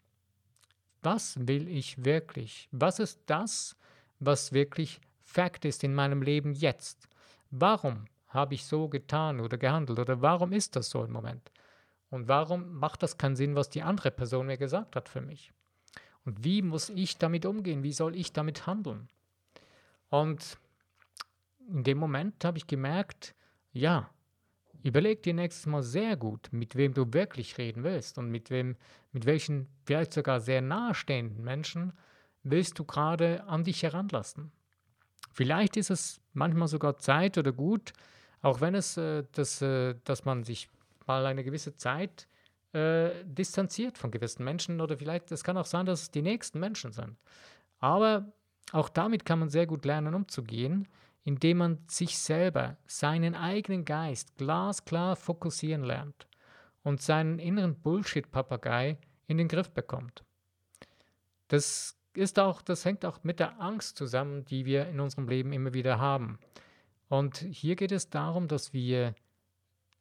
Was 1.01 1.47
will 1.47 1.67
ich 1.67 2.03
wirklich? 2.03 2.67
Was 2.71 2.99
ist 2.99 3.21
das, 3.27 3.77
was 4.19 4.51
wirklich 4.51 4.99
Fakt 5.27 5.65
ist 5.65 5.83
in 5.83 5.93
meinem 5.93 6.21
Leben 6.21 6.53
jetzt. 6.53 7.09
Warum 7.51 8.05
habe 8.37 8.53
ich 8.53 8.65
so 8.65 8.87
getan 8.87 9.39
oder 9.39 9.57
gehandelt 9.57 9.97
oder 9.99 10.21
warum 10.21 10.53
ist 10.53 10.75
das 10.75 10.89
so 10.89 11.03
im 11.03 11.11
Moment? 11.11 11.51
Und 12.09 12.27
warum 12.27 12.75
macht 12.75 13.03
das 13.03 13.17
keinen 13.17 13.35
Sinn, 13.35 13.55
was 13.55 13.69
die 13.69 13.81
andere 13.81 14.11
Person 14.11 14.45
mir 14.45 14.57
gesagt 14.57 14.95
hat 14.95 15.09
für 15.09 15.21
mich? 15.21 15.51
Und 16.23 16.43
wie 16.43 16.61
muss 16.61 16.89
ich 16.89 17.17
damit 17.17 17.45
umgehen? 17.45 17.83
Wie 17.83 17.93
soll 17.93 18.15
ich 18.15 18.31
damit 18.33 18.67
handeln? 18.67 19.09
Und 20.09 20.57
in 21.67 21.83
dem 21.83 21.97
Moment 21.97 22.45
habe 22.45 22.59
ich 22.59 22.67
gemerkt, 22.67 23.33
ja, 23.71 24.09
überleg 24.83 25.23
dir 25.23 25.33
nächstes 25.33 25.65
Mal 25.65 25.83
sehr 25.83 26.15
gut, 26.15 26.49
mit 26.51 26.75
wem 26.75 26.93
du 26.93 27.11
wirklich 27.11 27.57
reden 27.57 27.83
willst 27.83 28.17
und 28.17 28.29
mit 28.29 28.51
wem, 28.51 28.77
mit 29.11 29.25
welchen 29.25 29.67
vielleicht 29.85 30.13
sogar 30.13 30.39
sehr 30.39 30.61
nahestehenden 30.61 31.43
Menschen 31.43 31.91
willst 32.43 32.77
du 32.77 32.85
gerade 32.85 33.43
an 33.45 33.63
dich 33.63 33.83
heranlassen? 33.83 34.51
Vielleicht 35.31 35.75
ist 35.75 35.89
es 35.89 36.21
manchmal 36.33 36.67
sogar 36.67 36.97
Zeit 36.97 37.37
oder 37.37 37.51
gut, 37.51 37.93
auch 38.41 38.61
wenn 38.61 38.75
es, 38.75 38.97
äh, 38.97 39.23
das, 39.31 39.61
äh, 39.61 39.95
dass 40.03 40.25
man 40.25 40.43
sich 40.43 40.69
mal 41.05 41.25
eine 41.25 41.43
gewisse 41.43 41.75
Zeit 41.75 42.27
äh, 42.73 43.11
distanziert 43.23 43.97
von 43.97 44.11
gewissen 44.11 44.43
Menschen 44.43 44.81
oder 44.81 44.97
vielleicht, 44.97 45.31
es 45.31 45.43
kann 45.43 45.57
auch 45.57 45.65
sein, 45.65 45.85
dass 45.85 46.03
es 46.03 46.11
die 46.11 46.21
nächsten 46.21 46.59
Menschen 46.59 46.91
sind. 46.91 47.17
Aber 47.79 48.31
auch 48.71 48.89
damit 48.89 49.25
kann 49.25 49.39
man 49.39 49.49
sehr 49.49 49.65
gut 49.65 49.85
lernen, 49.85 50.13
umzugehen, 50.13 50.87
indem 51.23 51.57
man 51.57 51.77
sich 51.87 52.17
selber, 52.17 52.77
seinen 52.85 53.35
eigenen 53.35 53.85
Geist 53.85 54.37
glasklar 54.37 55.15
fokussieren 55.15 55.83
lernt 55.83 56.27
und 56.83 57.01
seinen 57.01 57.39
inneren 57.39 57.75
Bullshit-Papagei 57.75 58.97
in 59.27 59.37
den 59.37 59.47
Griff 59.47 59.69
bekommt. 59.71 60.23
Das 61.49 61.97
ist 62.13 62.39
auch, 62.39 62.61
das 62.61 62.85
hängt 62.85 63.05
auch 63.05 63.23
mit 63.23 63.39
der 63.39 63.61
Angst 63.61 63.97
zusammen, 63.97 64.45
die 64.45 64.65
wir 64.65 64.87
in 64.87 64.99
unserem 64.99 65.27
Leben 65.27 65.53
immer 65.53 65.73
wieder 65.73 65.99
haben. 65.99 66.39
Und 67.09 67.37
hier 67.37 67.75
geht 67.75 67.91
es 67.91 68.09
darum, 68.09 68.47
dass 68.47 68.73
wir 68.73 69.15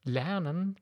lernen, 0.05 0.77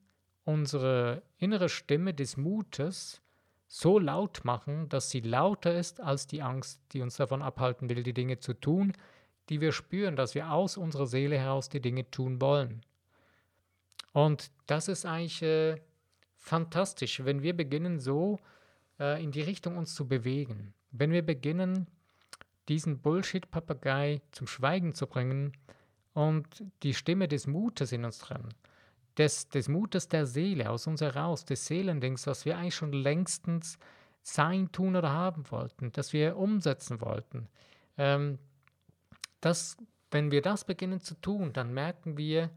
unsere 0.44 1.22
innere 1.38 1.68
Stimme 1.68 2.14
des 2.14 2.36
Mutes 2.36 3.22
so 3.66 3.98
laut 3.98 4.44
machen, 4.44 4.88
dass 4.88 5.10
sie 5.10 5.20
lauter 5.20 5.74
ist 5.74 6.00
als 6.00 6.26
die 6.26 6.42
Angst, 6.42 6.80
die 6.92 7.00
uns 7.00 7.16
davon 7.16 7.42
abhalten 7.42 7.88
will, 7.88 8.02
die 8.02 8.12
Dinge 8.12 8.38
zu 8.38 8.52
tun, 8.54 8.92
die 9.48 9.60
wir 9.60 9.72
spüren, 9.72 10.16
dass 10.16 10.34
wir 10.34 10.52
aus 10.52 10.76
unserer 10.76 11.06
Seele 11.06 11.38
heraus 11.38 11.68
die 11.68 11.80
Dinge 11.80 12.10
tun 12.10 12.40
wollen. 12.40 12.82
Und 14.12 14.50
das 14.66 14.88
ist 14.88 15.06
eigentlich 15.06 15.42
äh, 15.42 15.80
fantastisch, 16.36 17.24
wenn 17.24 17.42
wir 17.42 17.56
beginnen 17.56 17.98
so 18.00 18.38
äh, 19.00 19.22
in 19.22 19.32
die 19.32 19.42
Richtung 19.42 19.76
uns 19.76 19.94
zu 19.94 20.06
bewegen. 20.06 20.72
Wenn 20.92 21.10
wir 21.10 21.22
beginnen, 21.22 21.88
diesen 22.68 23.00
Bullshit-Papagei 23.00 24.22
zum 24.30 24.46
Schweigen 24.46 24.94
zu 24.94 25.06
bringen 25.06 25.52
und 26.14 26.64
die 26.82 26.94
Stimme 26.94 27.28
des 27.28 27.46
Mutes 27.46 27.92
in 27.92 28.04
uns 28.04 28.18
drin, 28.20 28.48
des, 29.18 29.48
des 29.48 29.68
Mutes 29.68 30.08
der 30.08 30.26
Seele 30.26 30.70
aus 30.70 30.86
uns 30.86 31.00
heraus, 31.00 31.44
des 31.44 31.66
Seelendings, 31.66 32.26
was 32.26 32.44
wir 32.44 32.56
eigentlich 32.56 32.74
schon 32.74 32.92
längstens 32.92 33.78
sein, 34.22 34.72
tun 34.72 34.96
oder 34.96 35.12
haben 35.12 35.44
wollten, 35.50 35.92
das 35.92 36.12
wir 36.12 36.36
umsetzen 36.36 37.00
wollten. 37.00 37.48
Ähm, 37.98 38.38
das, 39.40 39.76
wenn 40.10 40.30
wir 40.30 40.40
das 40.40 40.64
beginnen 40.64 41.00
zu 41.00 41.14
tun, 41.20 41.52
dann 41.52 41.74
merken 41.74 42.16
wir, 42.16 42.50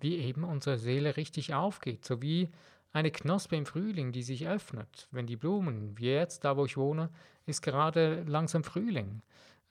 wie 0.00 0.16
eben 0.16 0.42
unsere 0.42 0.78
Seele 0.78 1.16
richtig 1.16 1.54
aufgeht, 1.54 2.04
so 2.04 2.20
wie 2.20 2.50
eine 2.92 3.10
Knospe 3.10 3.56
im 3.56 3.66
Frühling, 3.66 4.12
die 4.12 4.22
sich 4.22 4.46
öffnet, 4.48 5.08
wenn 5.12 5.26
die 5.26 5.36
Blumen, 5.36 5.96
wie 5.96 6.10
jetzt 6.10 6.44
da, 6.44 6.56
wo 6.56 6.66
ich 6.66 6.76
wohne, 6.76 7.10
ist 7.46 7.62
gerade 7.62 8.22
langsam 8.24 8.64
Frühling. 8.64 9.22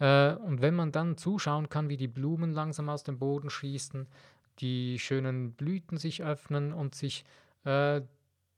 Äh, 0.01 0.33
und 0.33 0.61
wenn 0.61 0.75
man 0.75 0.91
dann 0.91 1.15
zuschauen 1.15 1.69
kann, 1.69 1.87
wie 1.87 1.97
die 1.97 2.07
Blumen 2.07 2.51
langsam 2.51 2.89
aus 2.89 3.03
dem 3.03 3.19
Boden 3.19 3.49
schießen, 3.49 4.07
die 4.59 4.99
schönen 4.99 5.53
Blüten 5.53 5.97
sich 5.97 6.23
öffnen 6.23 6.73
und 6.73 6.95
sich 6.95 7.23
äh, 7.63 8.01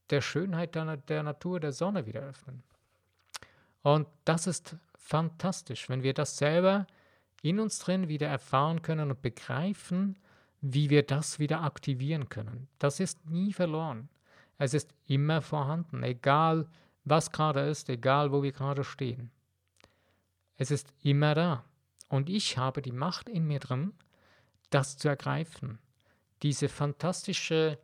der 0.09 0.21
Schönheit 0.21 0.73
der, 0.75 0.97
der 0.97 1.23
Natur, 1.23 1.59
der 1.59 1.73
Sonne 1.73 2.05
wieder 2.05 2.21
öffnen. 2.21 2.63
Und 3.83 4.07
das 4.23 4.47
ist 4.47 4.77
fantastisch, 4.95 5.89
wenn 5.89 6.01
wir 6.01 6.13
das 6.13 6.37
selber 6.37 6.87
in 7.41 7.59
uns 7.59 7.79
drin 7.79 8.07
wieder 8.07 8.27
erfahren 8.27 8.81
können 8.81 9.11
und 9.11 9.21
begreifen, 9.21 10.17
wie 10.61 10.89
wir 10.89 11.03
das 11.03 11.39
wieder 11.39 11.61
aktivieren 11.61 12.29
können. 12.29 12.69
Das 12.79 13.01
ist 13.01 13.29
nie 13.29 13.51
verloren. 13.51 14.07
Es 14.57 14.73
ist 14.73 14.93
immer 15.07 15.41
vorhanden, 15.41 16.03
egal 16.03 16.67
was 17.03 17.31
gerade 17.31 17.59
ist, 17.61 17.89
egal 17.89 18.31
wo 18.31 18.43
wir 18.43 18.53
gerade 18.53 18.85
stehen. 18.85 19.29
Es 20.57 20.71
ist 20.71 20.93
immer 21.01 21.35
da. 21.35 21.65
Und 22.09 22.29
ich 22.29 22.57
habe 22.57 22.81
die 22.81 22.91
Macht 22.91 23.29
in 23.29 23.47
mir 23.47 23.59
drin, 23.59 23.93
das 24.69 24.97
zu 24.97 25.07
ergreifen. 25.07 25.79
Diese 26.41 26.69
fantastische 26.69 27.79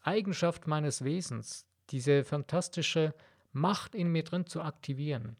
Eigenschaft 0.00 0.66
meines 0.66 1.04
Wesens, 1.04 1.66
diese 1.90 2.24
fantastische 2.24 3.14
Macht 3.52 3.94
in 3.94 4.08
mir 4.08 4.24
drin 4.24 4.46
zu 4.46 4.62
aktivieren. 4.62 5.36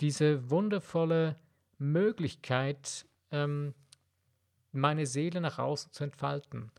Diese 0.00 0.50
wundervolle 0.50 1.36
Möglichkeit, 1.78 3.06
ähm, 3.30 3.74
meine 4.72 5.06
Seele 5.06 5.40
nach 5.40 5.58
außen 5.58 5.92
zu 5.92 6.04
entfalten. 6.04 6.70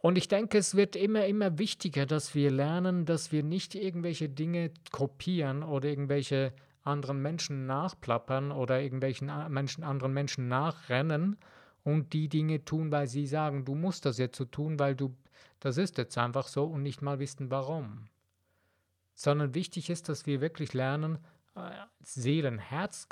Und 0.00 0.16
ich 0.16 0.28
denke, 0.28 0.58
es 0.58 0.76
wird 0.76 0.94
immer, 0.94 1.26
immer 1.26 1.58
wichtiger, 1.58 2.06
dass 2.06 2.34
wir 2.34 2.50
lernen, 2.50 3.06
dass 3.06 3.32
wir 3.32 3.42
nicht 3.42 3.74
irgendwelche 3.74 4.28
Dinge 4.28 4.70
kopieren 4.92 5.62
oder 5.62 5.88
irgendwelche 5.88 6.52
anderen 6.86 7.20
Menschen 7.20 7.66
nachplappern 7.66 8.52
oder 8.52 8.80
irgendwelchen 8.80 9.30
Menschen, 9.48 9.84
anderen 9.84 10.12
Menschen 10.12 10.48
nachrennen 10.48 11.36
und 11.84 12.12
die 12.12 12.28
Dinge 12.28 12.64
tun, 12.64 12.90
weil 12.90 13.06
sie 13.06 13.26
sagen, 13.26 13.64
du 13.64 13.74
musst 13.74 14.06
das 14.06 14.18
jetzt 14.18 14.36
so 14.36 14.44
tun, 14.44 14.78
weil 14.78 14.94
du, 14.94 15.14
das 15.60 15.76
ist 15.76 15.98
jetzt 15.98 16.18
einfach 16.18 16.48
so 16.48 16.64
und 16.64 16.82
nicht 16.82 17.02
mal 17.02 17.18
wissen, 17.18 17.50
warum. 17.50 18.08
Sondern 19.14 19.54
wichtig 19.54 19.88
ist, 19.88 20.08
dass 20.08 20.26
wir 20.26 20.40
wirklich 20.40 20.74
lernen, 20.74 21.18
äh, 21.54 21.70
Seelen, 22.02 22.58
Herz, 22.58 23.08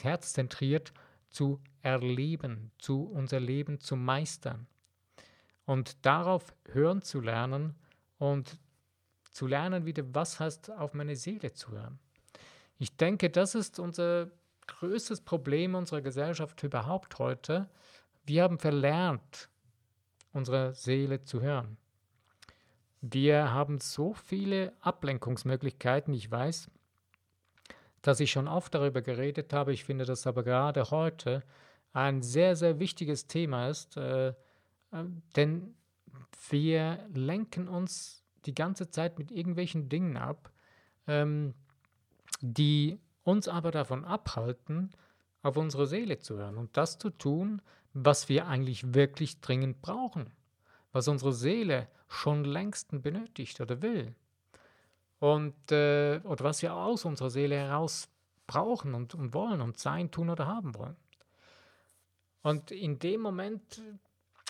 herzzentriert 0.00 0.92
zu 1.30 1.60
erleben, 1.82 2.70
zu 2.78 3.02
unser 3.04 3.40
Leben 3.40 3.80
zu 3.80 3.96
meistern 3.96 4.66
und 5.68 6.04
darauf 6.06 6.54
hören 6.72 7.02
zu 7.02 7.20
lernen 7.20 7.74
und 8.18 8.58
zu 9.30 9.46
lernen 9.46 9.84
wieder, 9.84 10.02
was 10.14 10.40
heißt 10.40 10.70
auf 10.70 10.94
meine 10.94 11.14
Seele 11.14 11.52
zu 11.52 11.70
hören. 11.72 11.98
Ich 12.78 12.96
denke, 12.96 13.28
das 13.30 13.54
ist 13.54 13.78
unser 13.78 14.30
größtes 14.66 15.22
Problem 15.22 15.74
unserer 15.74 16.00
Gesellschaft 16.00 16.62
überhaupt 16.62 17.18
heute. 17.18 17.68
Wir 18.24 18.44
haben 18.44 18.58
verlernt, 18.58 19.48
unsere 20.32 20.74
Seele 20.74 21.22
zu 21.22 21.40
hören. 21.40 21.76
Wir 23.00 23.52
haben 23.52 23.80
so 23.80 24.12
viele 24.12 24.72
Ablenkungsmöglichkeiten. 24.80 26.12
Ich 26.14 26.30
weiß, 26.30 26.70
dass 28.02 28.20
ich 28.20 28.30
schon 28.30 28.48
oft 28.48 28.74
darüber 28.74 29.02
geredet 29.02 29.52
habe. 29.52 29.72
Ich 29.72 29.84
finde, 29.84 30.04
dass 30.04 30.26
aber 30.26 30.42
gerade 30.42 30.90
heute 30.90 31.42
ein 31.92 32.22
sehr, 32.22 32.54
sehr 32.56 32.78
wichtiges 32.78 33.26
Thema 33.26 33.68
ist. 33.68 33.96
Äh, 33.96 34.34
ähm, 34.92 35.22
denn 35.36 35.74
wir 36.50 37.06
lenken 37.12 37.68
uns 37.68 38.24
die 38.46 38.54
ganze 38.54 38.90
Zeit 38.90 39.18
mit 39.18 39.30
irgendwelchen 39.30 39.88
Dingen 39.88 40.16
ab, 40.16 40.52
ähm, 41.06 41.54
die 42.40 42.98
uns 43.24 43.48
aber 43.48 43.70
davon 43.70 44.04
abhalten, 44.04 44.90
auf 45.42 45.56
unsere 45.56 45.86
Seele 45.86 46.18
zu 46.18 46.36
hören 46.36 46.56
und 46.56 46.76
das 46.76 46.98
zu 46.98 47.10
tun, 47.10 47.62
was 47.92 48.28
wir 48.28 48.46
eigentlich 48.46 48.94
wirklich 48.94 49.40
dringend 49.40 49.80
brauchen, 49.80 50.30
was 50.92 51.08
unsere 51.08 51.32
Seele 51.32 51.88
schon 52.08 52.44
längst 52.44 52.88
benötigt 53.02 53.60
oder 53.60 53.82
will 53.82 54.14
und 55.20 55.72
äh, 55.72 56.20
oder 56.24 56.44
was 56.44 56.62
wir 56.62 56.74
aus 56.74 57.04
unserer 57.04 57.30
Seele 57.30 57.56
heraus 57.56 58.08
brauchen 58.46 58.94
und, 58.94 59.14
und 59.14 59.34
wollen 59.34 59.60
und 59.60 59.78
sein, 59.78 60.10
tun 60.10 60.30
oder 60.30 60.46
haben 60.46 60.74
wollen. 60.74 60.96
Und 62.42 62.70
in 62.70 62.98
dem 62.98 63.20
Moment 63.20 63.82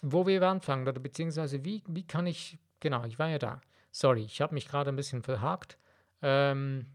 wo 0.03 0.27
wir 0.27 0.43
anfangen, 0.43 0.87
oder 0.87 1.01
beziehungsweise 1.01 1.65
wie, 1.65 1.83
wie 1.87 2.07
kann 2.07 2.27
ich, 2.27 2.59
genau, 2.81 3.05
ich 3.05 3.19
war 3.19 3.29
ja 3.29 3.39
da. 3.39 3.61
Sorry, 3.91 4.23
ich 4.23 4.41
habe 4.41 4.55
mich 4.55 4.69
gerade 4.69 4.91
ein 4.91 4.97
bisschen 4.97 5.23
verhakt. 5.23 5.79
Ähm, 6.23 6.87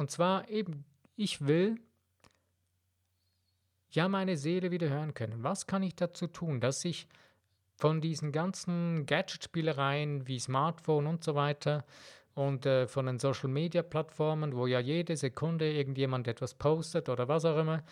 und 0.00 0.10
zwar 0.10 0.48
eben, 0.48 0.86
ich 1.14 1.46
will 1.46 1.78
ja 3.90 4.08
meine 4.08 4.38
Seele 4.38 4.70
wieder 4.70 4.88
hören 4.88 5.12
können. 5.12 5.42
Was 5.42 5.66
kann 5.66 5.82
ich 5.82 5.94
dazu 5.94 6.26
tun, 6.26 6.58
dass 6.58 6.86
ich 6.86 7.06
von 7.76 8.00
diesen 8.00 8.32
ganzen 8.32 9.04
Gadget-Spielereien 9.04 10.26
wie 10.26 10.40
Smartphone 10.40 11.06
und 11.06 11.22
so 11.22 11.34
weiter 11.34 11.84
und 12.32 12.64
äh, 12.64 12.86
von 12.86 13.04
den 13.04 13.18
Social-Media-Plattformen, 13.18 14.56
wo 14.56 14.66
ja 14.66 14.80
jede 14.80 15.18
Sekunde 15.18 15.70
irgendjemand 15.70 16.28
etwas 16.28 16.54
postet 16.54 17.10
oder 17.10 17.28
was 17.28 17.44
auch 17.44 17.58
immer, 17.58 17.82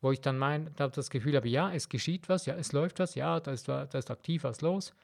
wo 0.00 0.10
ich 0.10 0.22
dann 0.22 0.38
mein, 0.38 0.70
da 0.74 0.88
das 0.88 1.10
Gefühl 1.10 1.36
habe, 1.36 1.50
ja, 1.50 1.70
es 1.70 1.90
geschieht 1.90 2.30
was, 2.30 2.46
ja, 2.46 2.54
es 2.54 2.72
läuft 2.72 2.98
was, 2.98 3.14
ja, 3.14 3.40
da 3.40 3.52
ist, 3.52 3.68
da 3.68 3.82
ist 3.82 4.10
aktiv 4.10 4.42
was 4.44 4.62
los. 4.62 4.94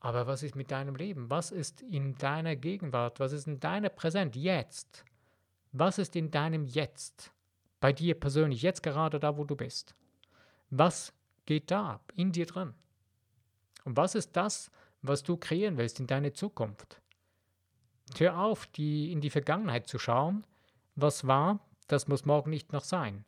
Aber 0.00 0.26
was 0.26 0.42
ist 0.42 0.56
mit 0.56 0.72
deinem 0.72 0.96
Leben? 0.96 1.30
Was 1.30 1.52
ist 1.52 1.80
in 1.82 2.18
deiner 2.18 2.56
Gegenwart? 2.56 3.20
Was 3.20 3.30
ist 3.30 3.46
in 3.46 3.60
deiner 3.60 3.88
Präsent 3.88 4.34
jetzt? 4.34 5.04
Was 5.78 5.98
ist 5.98 6.16
in 6.16 6.32
deinem 6.32 6.66
Jetzt? 6.66 7.32
Bei 7.78 7.92
dir 7.92 8.18
persönlich, 8.18 8.62
jetzt 8.62 8.82
gerade 8.82 9.20
da, 9.20 9.36
wo 9.36 9.44
du 9.44 9.54
bist. 9.54 9.94
Was 10.70 11.12
geht 11.46 11.70
da 11.70 11.92
ab, 11.92 12.12
in 12.16 12.32
dir 12.32 12.46
drin? 12.46 12.74
Und 13.84 13.96
was 13.96 14.16
ist 14.16 14.32
das, 14.32 14.72
was 15.02 15.22
du 15.22 15.36
kreieren 15.36 15.78
willst 15.78 16.00
in 16.00 16.08
deine 16.08 16.32
Zukunft? 16.32 17.00
Hör 18.16 18.40
auf, 18.40 18.66
die, 18.66 19.12
in 19.12 19.20
die 19.20 19.30
Vergangenheit 19.30 19.86
zu 19.86 20.00
schauen. 20.00 20.44
Was 20.96 21.28
war, 21.28 21.60
das 21.86 22.08
muss 22.08 22.24
morgen 22.24 22.50
nicht 22.50 22.72
noch 22.72 22.82
sein. 22.82 23.24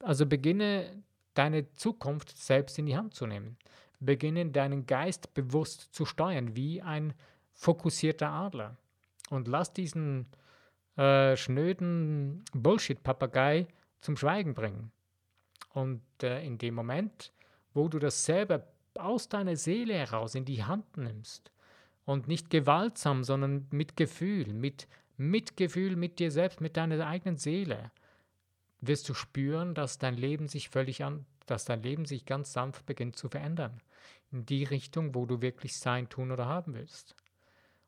Also 0.00 0.26
beginne 0.26 1.00
deine 1.34 1.72
Zukunft 1.76 2.36
selbst 2.36 2.76
in 2.76 2.86
die 2.86 2.96
Hand 2.96 3.14
zu 3.14 3.28
nehmen. 3.28 3.56
Beginne 4.00 4.44
deinen 4.50 4.86
Geist 4.86 5.32
bewusst 5.32 5.94
zu 5.94 6.06
steuern, 6.06 6.56
wie 6.56 6.82
ein 6.82 7.14
fokussierter 7.52 8.30
Adler. 8.30 8.76
Und 9.30 9.46
lass 9.46 9.72
diesen 9.72 10.26
äh, 10.96 11.36
schnöden 11.36 12.44
Bullshit-Papagei 12.52 13.66
zum 14.00 14.16
Schweigen 14.16 14.54
bringen. 14.54 14.92
Und 15.70 16.02
äh, 16.22 16.44
in 16.44 16.58
dem 16.58 16.74
Moment, 16.74 17.32
wo 17.72 17.88
du 17.88 17.98
das 17.98 18.24
selber 18.24 18.66
aus 18.96 19.28
deiner 19.28 19.56
Seele 19.56 19.94
heraus 19.94 20.34
in 20.34 20.44
die 20.44 20.62
Hand 20.62 20.96
nimmst 20.96 21.50
und 22.04 22.28
nicht 22.28 22.50
gewaltsam, 22.50 23.24
sondern 23.24 23.66
mit 23.70 23.96
Gefühl, 23.96 24.52
mit 24.52 24.86
Mitgefühl 25.16 25.96
mit 25.96 26.18
dir 26.18 26.30
selbst, 26.30 26.60
mit 26.60 26.76
deiner 26.76 27.06
eigenen 27.06 27.36
Seele, 27.36 27.92
wirst 28.80 29.08
du 29.08 29.14
spüren, 29.14 29.74
dass 29.74 29.98
dein 29.98 30.16
Leben 30.16 30.48
sich 30.48 30.68
völlig 30.68 31.04
an, 31.04 31.24
dass 31.46 31.64
dein 31.64 31.82
Leben 31.82 32.04
sich 32.04 32.26
ganz 32.26 32.52
sanft 32.52 32.86
beginnt 32.86 33.16
zu 33.16 33.28
verändern. 33.28 33.80
In 34.32 34.44
die 34.44 34.64
Richtung, 34.64 35.14
wo 35.14 35.26
du 35.26 35.40
wirklich 35.40 35.78
sein, 35.78 36.08
tun 36.08 36.32
oder 36.32 36.46
haben 36.46 36.74
willst. 36.74 37.14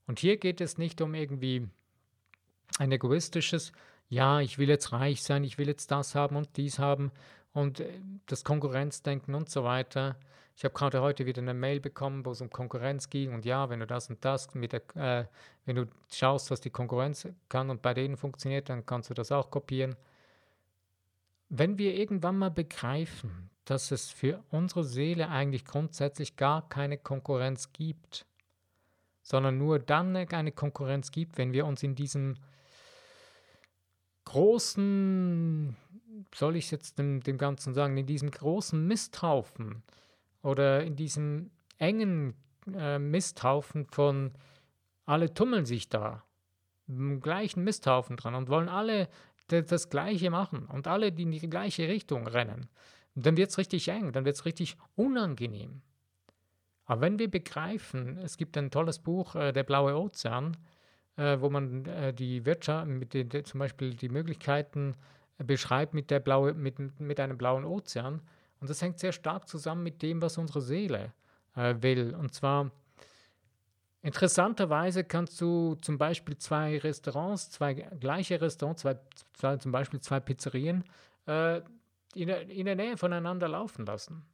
Und 0.07 0.21
hier 0.21 0.37
geht 0.37 0.61
es 0.61 0.79
nicht 0.79 1.01
um 1.01 1.15
irgendwie 1.15 1.69
ein 2.79 2.93
egoistisches, 2.93 3.73
ja, 4.09 4.41
ich 4.41 4.59
will 4.59 4.69
jetzt 4.69 4.93
reich 4.93 5.23
sein, 5.23 5.45
ich 5.45 5.59
will 5.59 5.69
jetzt 5.69 5.91
das 5.91 6.15
haben 6.15 6.37
und 6.37 6.57
dies 6.57 6.79
haben 6.79 7.11
und 7.53 7.81
äh, 7.81 8.01
das 8.27 8.45
Konkurrenzdenken 8.45 9.35
und 9.35 9.49
so 9.51 9.65
weiter. 9.65 10.17
Ich 10.57 10.65
habe 10.65 10.75
gerade 10.75 11.03
heute 11.03 11.27
wieder 11.27 11.43
eine 11.43 11.55
Mail 11.55 11.81
bekommen, 11.81 12.25
wo 12.25 12.31
es 12.31 12.41
um 12.41 12.51
Konkurrenz 12.51 13.11
ging 13.11 13.35
und 13.35 13.45
ja, 13.45 13.69
wenn 13.69 13.81
du 13.81 13.87
das 13.87 14.09
und 14.09 14.25
das 14.25 14.55
mit 14.55 14.73
der, 14.73 14.97
äh, 14.97 15.27
wenn 15.65 15.77
du 15.77 15.87
schaust, 16.11 16.51
was 16.51 16.61
die 16.61 16.71
Konkurrenz 16.71 17.29
kann 17.49 17.71
und 17.71 17.83
bei 17.83 17.95
denen 17.95 18.17
funktioniert, 18.17 18.69
dann 18.69 18.87
kannst 18.87 19.11
du 19.11 19.15
das 19.15 19.33
auch 19.33 19.51
kopieren. 19.51 19.97
Wenn 21.49 21.79
wir 21.79 21.95
irgendwann 21.95 22.39
mal 22.39 22.51
begreifen, 22.51 23.51
dass 23.67 23.91
es 23.91 24.11
für 24.11 24.43
unsere 24.51 24.85
Seele 24.85 25.29
eigentlich 25.29 25.65
grundsätzlich 25.65 26.37
gar 26.37 26.69
keine 26.69 26.99
Konkurrenz 26.99 27.73
gibt, 27.73 28.27
sondern 29.23 29.59
nur 29.59 29.81
dann 29.81 30.17
eine 30.17 30.53
Konkurrenz 30.53 31.11
gibt, 31.11 31.37
wenn 31.37 31.53
wir 31.53 31.67
uns 31.67 31.83
in 31.83 31.97
diesem 31.97 32.37
großen, 34.27 35.75
soll 36.35 36.57
ich 36.57 36.71
jetzt 36.71 36.99
dem, 36.99 37.23
dem 37.23 37.39
Ganzen 37.39 37.73
sagen, 37.73 37.97
in 37.97 38.07
diesem 38.07 38.31
großen 38.31 38.87
Misthaufen 38.87 39.83
oder 40.43 40.85
in 40.85 40.95
diesem 40.95 41.51
engen 41.79 42.35
äh, 42.75 42.99
Misthaufen 42.99 43.87
von 43.87 44.33
alle 45.07 45.33
tummeln 45.33 45.65
sich 45.65 45.89
da, 45.89 46.25
im 46.89 47.21
gleichen 47.21 47.65
Misthaufen 47.65 48.17
dran 48.17 48.35
und 48.35 48.49
wollen 48.49 48.69
alle 48.69 49.09
das 49.49 49.89
Gleiche 49.89 50.31
machen 50.31 50.67
und 50.67 50.89
alle 50.89 51.09
in 51.09 51.31
die 51.31 51.49
gleiche 51.49 51.89
Richtung 51.89 52.27
rennen. 52.27 52.69
Dann 53.15 53.37
wird 53.37 53.51
es 53.51 53.59
richtig 53.59 53.89
eng, 53.89 54.13
dann 54.13 54.25
wird 54.25 54.37
es 54.37 54.45
richtig 54.45 54.77
unangenehm. 54.97 55.83
Aber 56.85 57.01
wenn 57.01 57.19
wir 57.19 57.31
begreifen, 57.31 58.19
es 58.19 58.37
gibt 58.37 58.57
ein 58.57 58.71
tolles 58.71 58.99
Buch, 58.99 59.35
äh, 59.35 59.53
Der 59.53 59.65
blaue 59.65 59.97
Ozean, 59.97 60.57
äh, 61.17 61.41
wo 61.41 61.51
man 61.51 61.85
äh, 61.87 62.13
die 62.13 62.45
Wirtschaft, 62.45 62.87
mit 62.87 63.15
den, 63.15 63.29
de, 63.29 63.43
zum 63.43 63.61
Beispiel 63.61 63.95
die 63.95 64.09
Möglichkeiten 64.09 64.95
äh, 65.39 65.45
beschreibt 65.45 65.95
mit, 65.95 66.11
der 66.11 66.21
blaue, 66.21 66.55
mit, 66.55 66.79
mit 67.01 67.21
einem 67.21 67.39
blauen 67.39 67.65
Ozean. 67.65 68.21
Und 68.61 68.71
das 68.71 68.83
hängt 68.83 68.99
sehr 68.99 69.13
stark 69.13 69.49
zusammen 69.49 69.83
mit 69.83 70.03
dem, 70.03 70.23
was 70.23 70.39
unsere 70.39 70.61
Seele 70.61 71.13
äh, 71.55 71.75
will. 71.81 72.15
Und 72.15 72.35
zwar, 72.35 72.71
interessanterweise 74.03 75.05
kannst 75.05 75.41
du 75.41 75.75
zum 75.77 75.99
Beispiel 75.99 76.37
zwei 76.37 76.79
Restaurants, 76.79 77.51
zwei 77.51 77.75
gleiche 77.75 78.41
Restaurants, 78.41 78.83
zwei, 78.83 78.99
zwei 79.35 79.57
zum 79.57 79.73
Beispiel 79.73 80.01
zwei 80.01 80.21
Pizzerien, 80.21 80.85
äh, 81.27 81.61
in, 82.15 82.29
der, 82.29 82.49
in 82.49 82.67
der 82.67 82.77
Nähe 82.77 82.97
voneinander 82.97 83.49
laufen 83.49 83.85
lassen. 83.85 84.25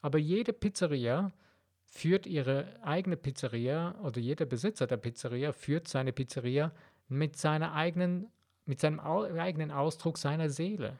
Aber 0.00 0.18
jede 0.18 0.52
Pizzeria 0.52 1.32
führt 1.92 2.26
ihre 2.26 2.74
eigene 2.82 3.18
Pizzeria 3.18 3.94
oder 4.02 4.18
jeder 4.18 4.46
Besitzer 4.46 4.86
der 4.86 4.96
Pizzeria 4.96 5.52
führt 5.52 5.88
seine 5.88 6.12
Pizzeria 6.12 6.72
mit 7.08 7.36
seiner 7.36 7.74
eigenen, 7.74 8.28
mit 8.64 8.80
seinem 8.80 8.98
eigenen 8.98 9.70
Ausdruck 9.70 10.16
seiner 10.16 10.48
Seele 10.48 10.98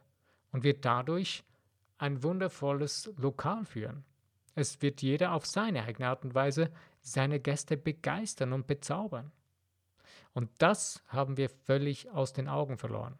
und 0.52 0.64
wird 0.64 0.84
dadurch 0.84 1.44
ein 1.96 2.22
wundervolles 2.22 3.10
Lokal 3.16 3.64
führen. 3.64 4.04
Es 4.54 4.82
wird 4.82 5.00
jeder 5.00 5.32
auf 5.32 5.46
seine 5.46 5.82
eigene 5.84 6.08
Art 6.08 6.24
und 6.24 6.34
Weise 6.34 6.70
seine 7.00 7.40
Gäste 7.40 7.78
begeistern 7.78 8.52
und 8.52 8.66
bezaubern. 8.66 9.32
Und 10.34 10.50
das 10.58 11.02
haben 11.06 11.38
wir 11.38 11.48
völlig 11.48 12.10
aus 12.10 12.34
den 12.34 12.48
Augen 12.48 12.76
verloren. 12.76 13.18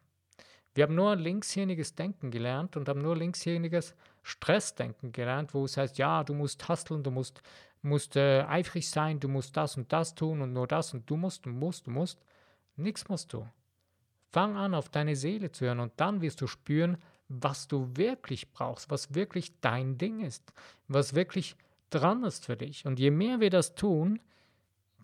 Wir 0.75 0.83
haben 0.83 0.95
nur 0.95 1.15
linkshirniges 1.15 1.95
Denken 1.95 2.29
gelernt 2.29 2.77
und 2.77 2.87
haben 2.87 3.01
nur 3.01 3.17
linkshirniges 3.17 3.95
Stressdenken 4.23 5.11
gelernt, 5.11 5.53
wo 5.53 5.65
es 5.65 5.77
heißt, 5.77 5.97
ja, 5.97 6.23
du 6.23 6.33
musst 6.33 6.67
hustlen, 6.67 7.03
du 7.03 7.11
musst, 7.11 7.43
musst 7.81 8.15
äh, 8.15 8.43
eifrig 8.43 8.89
sein, 8.89 9.19
du 9.19 9.27
musst 9.27 9.55
das 9.55 9.77
und 9.77 9.91
das 9.91 10.15
tun 10.15 10.41
und 10.41 10.53
nur 10.53 10.65
das 10.65 10.93
und 10.93 11.09
du 11.09 11.17
musst, 11.17 11.45
du 11.45 11.49
musst, 11.49 11.85
du 11.85 11.91
musst. 11.91 12.19
Nichts 12.75 13.07
musst 13.09 13.33
du. 13.33 13.47
Fang 14.31 14.55
an, 14.55 14.73
auf 14.73 14.89
deine 14.89 15.15
Seele 15.15 15.51
zu 15.51 15.65
hören 15.65 15.79
und 15.79 15.93
dann 15.97 16.21
wirst 16.21 16.41
du 16.41 16.47
spüren, 16.47 16.97
was 17.27 17.67
du 17.67 17.95
wirklich 17.95 18.51
brauchst, 18.51 18.89
was 18.89 19.13
wirklich 19.13 19.59
dein 19.59 19.97
Ding 19.97 20.21
ist, 20.21 20.53
was 20.87 21.13
wirklich 21.13 21.55
dran 21.89 22.23
ist 22.23 22.45
für 22.45 22.57
dich. 22.57 22.85
Und 22.85 22.99
je 22.99 23.11
mehr 23.11 23.39
wir 23.39 23.49
das 23.49 23.75
tun, 23.75 24.19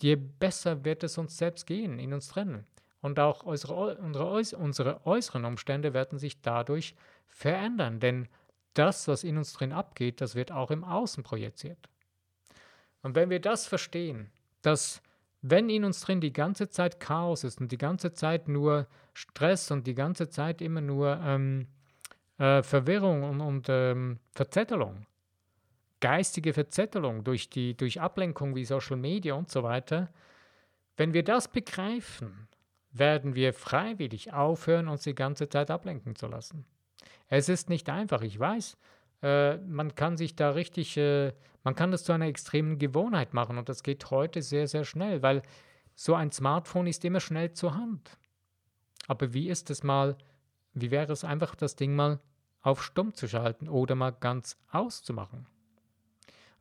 je 0.02 0.16
besser 0.16 0.86
wird 0.86 1.04
es 1.04 1.18
uns 1.18 1.38
selbst 1.38 1.68
gehen, 1.68 2.00
in 2.00 2.14
uns 2.14 2.30
drinnen. 2.30 2.66
Und 3.02 3.20
auch 3.20 3.44
unsere, 3.44 3.98
unsere, 3.98 4.58
unsere 4.58 5.06
äußeren 5.06 5.46
Umstände 5.46 5.94
werden 5.94 6.20
sich 6.20 6.42
dadurch 6.42 6.96
verändern, 7.28 8.00
denn 8.00 8.28
das, 8.74 9.08
was 9.08 9.24
in 9.24 9.38
uns 9.38 9.54
drin 9.54 9.72
abgeht, 9.72 10.22
das 10.22 10.36
wird 10.36 10.52
auch 10.52 10.72
im 10.72 10.84
Außen 10.84 11.24
projiziert. 11.24 11.90
Und 13.02 13.16
wenn 13.16 13.30
wir 13.30 13.40
das 13.40 13.68
verstehen, 13.68 14.30
dass 14.62 15.02
wenn 15.42 15.70
in 15.70 15.86
uns 15.86 16.02
drin 16.02 16.20
die 16.20 16.34
ganze 16.34 16.70
Zeit 16.70 17.00
Chaos 17.00 17.44
ist 17.44 17.62
und 17.62 17.72
die 17.72 17.78
ganze 17.78 18.14
Zeit 18.14 18.48
nur 18.48 18.88
Stress 19.14 19.72
und 19.72 19.88
die 19.88 19.96
ganze 19.96 20.30
Zeit 20.30 20.62
immer 20.62 20.82
nur 20.82 21.18
ähm, 21.24 21.68
äh, 22.38 22.62
Verwirrung 22.62 23.24
und, 23.24 23.42
und 23.42 23.68
ähm, 23.70 24.20
Verzettelung, 24.34 25.06
geistige 26.02 26.54
Verzettelung 26.54 27.24
durch, 27.24 27.50
die, 27.50 27.76
durch 27.76 28.02
Ablenkung 28.02 28.56
wie 28.56 28.66
Social 28.66 28.98
Media 28.98 29.34
und 29.34 29.50
so 29.50 29.64
weiter, 29.64 30.10
wenn 30.98 31.14
wir 31.14 31.24
das 31.24 31.48
begreifen, 31.48 32.48
werden 32.92 33.36
wir 33.36 33.54
freiwillig 33.54 34.34
aufhören, 34.34 34.88
uns 34.88 35.04
die 35.04 35.16
ganze 35.16 35.48
Zeit 35.48 35.72
ablenken 35.72 36.16
zu 36.16 36.28
lassen. 36.28 36.66
Es 37.30 37.48
ist 37.48 37.70
nicht 37.70 37.90
einfach, 37.90 38.22
ich 38.22 38.38
weiß. 38.40 38.78
Äh, 39.22 39.58
man 39.58 39.96
kann 39.96 40.18
sich 40.18 40.36
da 40.36 40.52
richtig, 40.52 40.98
äh, 40.98 41.34
man 41.64 41.76
kann 41.76 41.92
das 41.92 42.04
zu 42.04 42.12
einer 42.12 42.26
extremen 42.26 42.80
Gewohnheit 42.80 43.34
machen 43.34 43.58
und 43.58 43.70
das 43.70 43.84
geht 43.84 44.10
heute 44.12 44.42
sehr, 44.42 44.68
sehr 44.68 44.84
schnell, 44.84 45.22
weil 45.22 45.42
so 45.96 46.16
ein 46.16 46.32
Smartphone 46.32 46.88
ist 46.88 47.06
immer 47.06 47.20
schnell 47.20 47.54
zur 47.54 47.76
Hand. 47.76 48.18
Aber 49.08 49.34
wie 49.34 49.50
ist 49.50 49.70
es 49.70 49.84
mal, 49.84 50.18
wie 50.74 50.92
wäre 50.92 51.12
es 51.12 51.24
einfach, 51.24 51.56
das 51.56 51.76
Ding 51.76 51.96
mal 51.96 52.20
auf 52.62 52.84
Stumm 52.84 53.14
zu 53.14 53.28
schalten 53.28 53.68
oder 53.68 53.96
mal 53.96 54.12
ganz 54.12 54.58
auszumachen? 54.72 55.46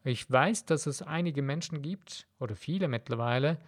Ich 0.05 0.31
weiß, 0.31 0.65
dass 0.65 0.87
es 0.87 1.03
einige 1.03 1.43
Menschen 1.43 1.83
gibt, 1.83 2.27
oder 2.39 2.57
viele 2.57 2.89
mittlerweile, 2.89 3.59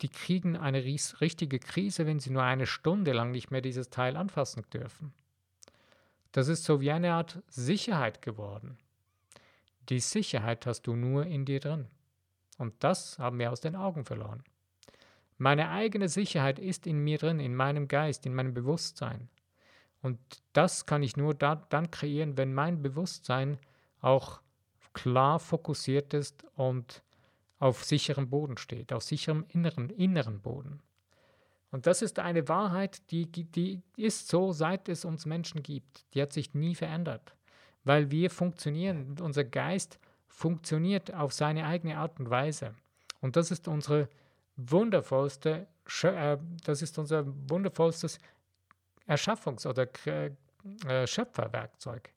die 0.00 0.08
kriegen 0.08 0.56
eine 0.56 0.84
richtige 0.84 1.58
Krise, 1.58 2.06
wenn 2.06 2.20
sie 2.20 2.30
nur 2.30 2.42
eine 2.42 2.66
Stunde 2.66 3.12
lang 3.12 3.30
nicht 3.30 3.50
mehr 3.50 3.60
dieses 3.60 3.90
Teil 3.90 4.16
anfassen 4.16 4.64
dürfen. 4.72 5.12
Das 6.32 6.48
ist 6.48 6.64
so 6.64 6.80
wie 6.80 6.90
eine 6.90 7.14
Art 7.14 7.42
Sicherheit 7.48 8.22
geworden. 8.22 8.78
Die 9.88 10.00
Sicherheit 10.00 10.66
hast 10.66 10.82
du 10.82 10.94
nur 10.94 11.26
in 11.26 11.44
dir 11.44 11.60
drin. 11.60 11.86
Und 12.58 12.74
das 12.80 13.18
haben 13.18 13.38
wir 13.38 13.52
aus 13.52 13.60
den 13.60 13.76
Augen 13.76 14.04
verloren. 14.04 14.44
Meine 15.38 15.70
eigene 15.70 16.08
Sicherheit 16.08 16.58
ist 16.58 16.86
in 16.86 16.98
mir 16.98 17.18
drin, 17.18 17.38
in 17.40 17.54
meinem 17.54 17.88
Geist, 17.88 18.26
in 18.26 18.34
meinem 18.34 18.54
Bewusstsein. 18.54 19.28
Und 20.02 20.18
das 20.52 20.84
kann 20.84 21.02
ich 21.02 21.16
nur 21.16 21.34
da, 21.34 21.56
dann 21.68 21.90
kreieren, 21.90 22.36
wenn 22.36 22.52
mein 22.52 22.82
Bewusstsein 22.82 23.58
auch 24.00 24.40
klar 24.92 25.38
fokussiert 25.38 26.12
ist 26.12 26.44
und 26.56 27.02
auf 27.58 27.84
sicherem 27.84 28.28
Boden 28.30 28.56
steht, 28.56 28.92
auf 28.92 29.02
sicherem 29.02 29.44
inneren, 29.48 29.90
inneren 29.90 30.40
Boden. 30.40 30.82
Und 31.70 31.86
das 31.86 32.02
ist 32.02 32.18
eine 32.18 32.48
Wahrheit, 32.48 33.10
die, 33.10 33.26
die 33.26 33.82
ist 33.96 34.28
so, 34.28 34.52
seit 34.52 34.88
es 34.88 35.04
uns 35.04 35.26
Menschen 35.26 35.62
gibt. 35.62 36.04
Die 36.14 36.22
hat 36.22 36.32
sich 36.32 36.54
nie 36.54 36.74
verändert, 36.74 37.34
weil 37.84 38.10
wir 38.10 38.30
funktionieren, 38.30 39.16
unser 39.20 39.44
Geist 39.44 39.98
funktioniert 40.26 41.12
auf 41.12 41.32
seine 41.32 41.66
eigene 41.66 41.98
Art 41.98 42.18
und 42.20 42.30
Weise. 42.30 42.74
Und 43.20 43.36
das 43.36 43.50
ist 43.50 43.68
unsere 43.68 44.08
wundervollste, 44.56 45.66
äh, 46.02 46.38
das 46.64 46.82
ist 46.82 46.98
unser 46.98 47.24
wundervollstes 47.26 48.18
Erschaffungs- 49.06 49.66
oder 49.66 49.88
äh, 50.06 51.06
Schöpferwerkzeug. 51.06 52.12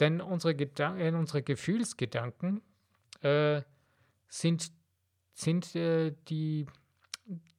Denn 0.00 0.20
unsere, 0.20 0.54
Gedan 0.54 0.98
äh, 0.98 1.12
unsere 1.12 1.42
Gefühlsgedanken 1.42 2.62
äh, 3.20 3.62
sind, 4.28 4.70
sind 5.34 5.74
äh, 5.74 6.14
die 6.28 6.66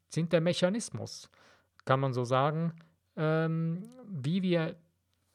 sind 0.10 0.34
der 0.34 0.42
Mechanismus, 0.42 1.30
kann 1.86 2.00
man 2.00 2.14
so 2.14 2.24
sagen, 2.24 2.74
ähm, 3.16 3.90
wie 4.08 4.42
wir 4.42 4.76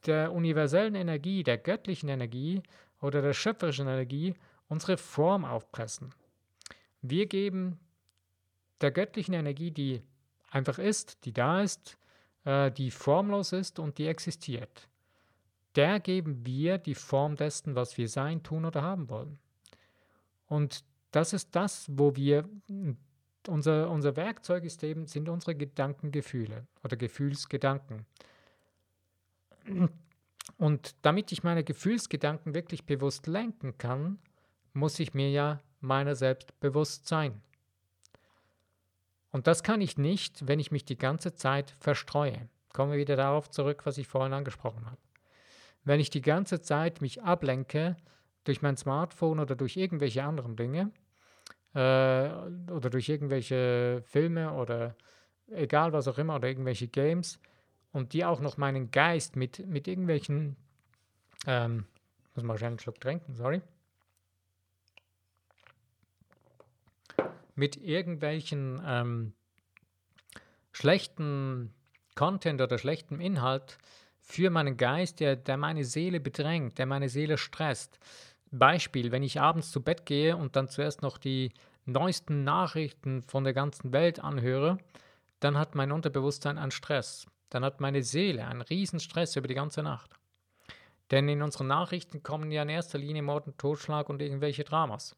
der 0.06 0.32
universellen 0.32 0.94
Energie, 0.94 1.42
der 1.42 1.58
göttlichen 1.58 2.08
Energie 2.08 2.62
oder 3.00 3.22
der 3.22 3.32
schöpferischen 3.32 3.86
Energie 3.86 4.34
unsere 4.68 4.96
Form 4.96 5.44
aufpressen. 5.44 6.14
Wir 7.00 7.26
geben 7.26 7.78
der 8.80 8.90
göttlichen 8.90 9.34
Energie, 9.34 9.70
die 9.70 10.02
einfach 10.50 10.78
ist, 10.78 11.24
die 11.24 11.32
da 11.32 11.62
ist, 11.62 11.98
äh, 12.44 12.70
die 12.70 12.90
formlos 12.90 13.52
ist 13.52 13.78
und 13.78 13.98
die 13.98 14.06
existiert. 14.06 14.88
Der 15.76 16.00
geben 16.00 16.46
wir 16.46 16.78
die 16.78 16.94
Form 16.94 17.36
dessen, 17.36 17.74
was 17.74 17.98
wir 17.98 18.08
sein, 18.08 18.42
tun 18.42 18.64
oder 18.64 18.82
haben 18.82 19.08
wollen. 19.08 19.38
Und 20.46 20.84
das 21.10 21.32
ist 21.32 21.54
das, 21.54 21.86
wo 21.90 22.14
wir, 22.16 22.48
unser, 23.48 23.90
unser 23.90 24.16
Werkzeug 24.16 24.64
ist 24.64 24.82
eben, 24.82 25.06
sind 25.06 25.28
unsere 25.28 25.54
Gedankengefühle 25.54 26.66
oder 26.82 26.96
Gefühlsgedanken. 26.96 28.06
Und 30.58 30.94
damit 31.02 31.32
ich 31.32 31.42
meine 31.42 31.64
Gefühlsgedanken 31.64 32.54
wirklich 32.54 32.84
bewusst 32.84 33.26
lenken 33.26 33.78
kann, 33.78 34.18
muss 34.72 34.98
ich 34.98 35.14
mir 35.14 35.30
ja 35.30 35.60
meiner 35.80 36.14
selbst 36.14 36.58
bewusst 36.60 37.06
sein. 37.06 37.40
Und 39.30 39.46
das 39.46 39.62
kann 39.62 39.80
ich 39.80 39.98
nicht, 39.98 40.46
wenn 40.46 40.60
ich 40.60 40.70
mich 40.70 40.84
die 40.84 40.98
ganze 40.98 41.34
Zeit 41.34 41.74
verstreue. 41.80 42.48
Kommen 42.72 42.92
wir 42.92 42.98
wieder 42.98 43.16
darauf 43.16 43.50
zurück, 43.50 43.82
was 43.84 43.98
ich 43.98 44.06
vorhin 44.06 44.32
angesprochen 44.32 44.86
habe. 44.86 44.98
Wenn 45.84 46.00
ich 46.00 46.10
die 46.10 46.22
ganze 46.22 46.60
Zeit 46.60 47.00
mich 47.00 47.22
ablenke 47.22 47.96
durch 48.44 48.62
mein 48.62 48.76
Smartphone 48.76 49.40
oder 49.40 49.56
durch 49.56 49.76
irgendwelche 49.76 50.24
anderen 50.24 50.56
Dinge 50.56 50.92
äh, 51.74 51.78
oder 52.70 52.90
durch 52.90 53.08
irgendwelche 53.08 54.02
Filme 54.06 54.52
oder 54.52 54.94
egal 55.48 55.92
was 55.92 56.08
auch 56.08 56.18
immer 56.18 56.36
oder 56.36 56.48
irgendwelche 56.48 56.88
Games 56.88 57.40
und 57.92 58.12
die 58.12 58.24
auch 58.24 58.40
noch 58.40 58.56
meinen 58.56 58.90
Geist 58.90 59.36
mit, 59.36 59.66
mit 59.66 59.88
irgendwelchen, 59.88 60.56
ähm, 61.46 61.86
muss 62.34 62.44
mal 62.44 62.56
schnell 62.56 62.70
einen 62.70 62.78
Schluck 62.78 63.00
trinken, 63.00 63.34
sorry, 63.34 63.62
mit 67.54 67.76
irgendwelchen 67.76 68.82
ähm, 68.84 69.32
schlechten 70.72 71.72
Content 72.14 72.60
oder 72.60 72.78
schlechtem 72.78 73.20
Inhalt 73.20 73.78
für 74.20 74.50
meinen 74.50 74.76
Geist, 74.76 75.20
der, 75.20 75.36
der 75.36 75.56
meine 75.56 75.84
Seele 75.84 76.18
bedrängt, 76.18 76.78
der 76.78 76.86
meine 76.86 77.08
Seele 77.08 77.38
stresst. 77.38 77.98
Beispiel, 78.58 79.12
wenn 79.12 79.22
ich 79.22 79.40
abends 79.40 79.70
zu 79.70 79.82
Bett 79.82 80.06
gehe 80.06 80.36
und 80.36 80.56
dann 80.56 80.68
zuerst 80.68 81.02
noch 81.02 81.18
die 81.18 81.52
neuesten 81.86 82.44
Nachrichten 82.44 83.22
von 83.22 83.44
der 83.44 83.52
ganzen 83.52 83.92
Welt 83.92 84.20
anhöre, 84.20 84.78
dann 85.40 85.58
hat 85.58 85.74
mein 85.74 85.92
Unterbewusstsein 85.92 86.58
einen 86.58 86.70
Stress. 86.70 87.26
Dann 87.50 87.64
hat 87.64 87.80
meine 87.80 88.02
Seele 88.02 88.46
einen 88.46 88.62
riesen 88.62 89.00
Stress 89.00 89.36
über 89.36 89.48
die 89.48 89.54
ganze 89.54 89.82
Nacht. 89.82 90.18
Denn 91.10 91.28
in 91.28 91.42
unseren 91.42 91.66
Nachrichten 91.66 92.22
kommen 92.22 92.50
ja 92.50 92.62
in 92.62 92.70
erster 92.70 92.98
Linie 92.98 93.22
Mord 93.22 93.46
und 93.46 93.58
Totschlag 93.58 94.08
und 94.08 94.22
irgendwelche 94.22 94.64
Dramas. 94.64 95.16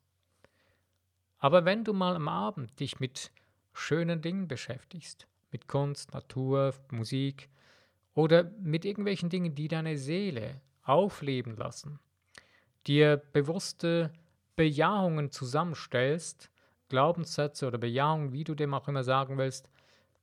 Aber 1.38 1.64
wenn 1.64 1.84
du 1.84 1.92
mal 1.92 2.16
am 2.16 2.28
Abend 2.28 2.78
dich 2.80 2.98
mit 2.98 3.30
schönen 3.72 4.20
Dingen 4.20 4.48
beschäftigst, 4.48 5.28
mit 5.52 5.68
Kunst, 5.68 6.12
Natur, 6.12 6.74
Musik 6.90 7.48
oder 8.14 8.44
mit 8.60 8.84
irgendwelchen 8.84 9.28
Dingen, 9.28 9.54
die 9.54 9.68
deine 9.68 9.96
Seele 9.96 10.60
aufleben 10.82 11.56
lassen, 11.56 12.00
dir 12.86 13.22
bewusste 13.32 14.12
Bejahungen 14.56 15.30
zusammenstellst, 15.30 16.50
Glaubenssätze 16.88 17.66
oder 17.66 17.78
Bejahungen, 17.78 18.32
wie 18.32 18.44
du 18.44 18.54
dem 18.54 18.74
auch 18.74 18.88
immer 18.88 19.04
sagen 19.04 19.38
willst, 19.38 19.68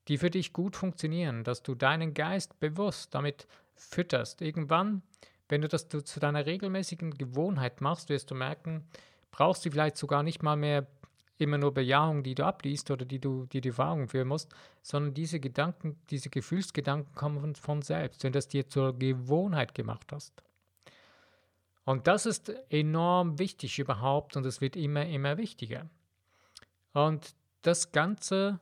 die 0.07 0.17
für 0.17 0.29
dich 0.29 0.53
gut 0.53 0.75
funktionieren, 0.75 1.43
dass 1.43 1.63
du 1.63 1.75
deinen 1.75 2.13
Geist 2.13 2.59
bewusst 2.59 3.13
damit 3.13 3.47
fütterst. 3.75 4.41
Irgendwann, 4.41 5.01
wenn 5.49 5.61
du 5.61 5.67
das 5.67 5.87
zu 5.87 6.19
deiner 6.19 6.45
regelmäßigen 6.45 7.11
Gewohnheit 7.17 7.81
machst, 7.81 8.09
wirst 8.09 8.31
du 8.31 8.35
merken, 8.35 8.87
brauchst 9.31 9.65
du 9.65 9.71
vielleicht 9.71 9.97
sogar 9.97 10.23
nicht 10.23 10.43
mal 10.43 10.55
mehr 10.55 10.87
immer 11.37 11.57
nur 11.57 11.73
Bejahungen, 11.73 12.23
die 12.23 12.35
du 12.35 12.45
abliest 12.45 12.91
oder 12.91 13.05
die 13.05 13.19
du 13.19 13.45
die, 13.47 13.61
die 13.61 13.73
Augen 13.77 14.07
führen 14.07 14.27
musst, 14.27 14.53
sondern 14.81 15.13
diese 15.13 15.39
Gedanken, 15.39 15.99
diese 16.09 16.29
Gefühlsgedanken 16.29 17.13
kommen 17.15 17.55
von 17.55 17.81
selbst, 17.81 18.23
wenn 18.23 18.31
du 18.31 18.37
das 18.37 18.47
dir 18.47 18.67
zur 18.67 18.97
Gewohnheit 18.97 19.73
gemacht 19.73 20.11
hast. 20.11 20.43
Und 21.85 22.07
das 22.07 22.25
ist 22.25 22.49
enorm 22.69 23.39
wichtig 23.39 23.79
überhaupt 23.79 24.37
und 24.37 24.45
es 24.45 24.61
wird 24.61 24.75
immer, 24.75 25.05
immer 25.05 25.37
wichtiger. 25.37 25.89
Und 26.93 27.35
das 27.61 27.91
Ganze 27.91 28.59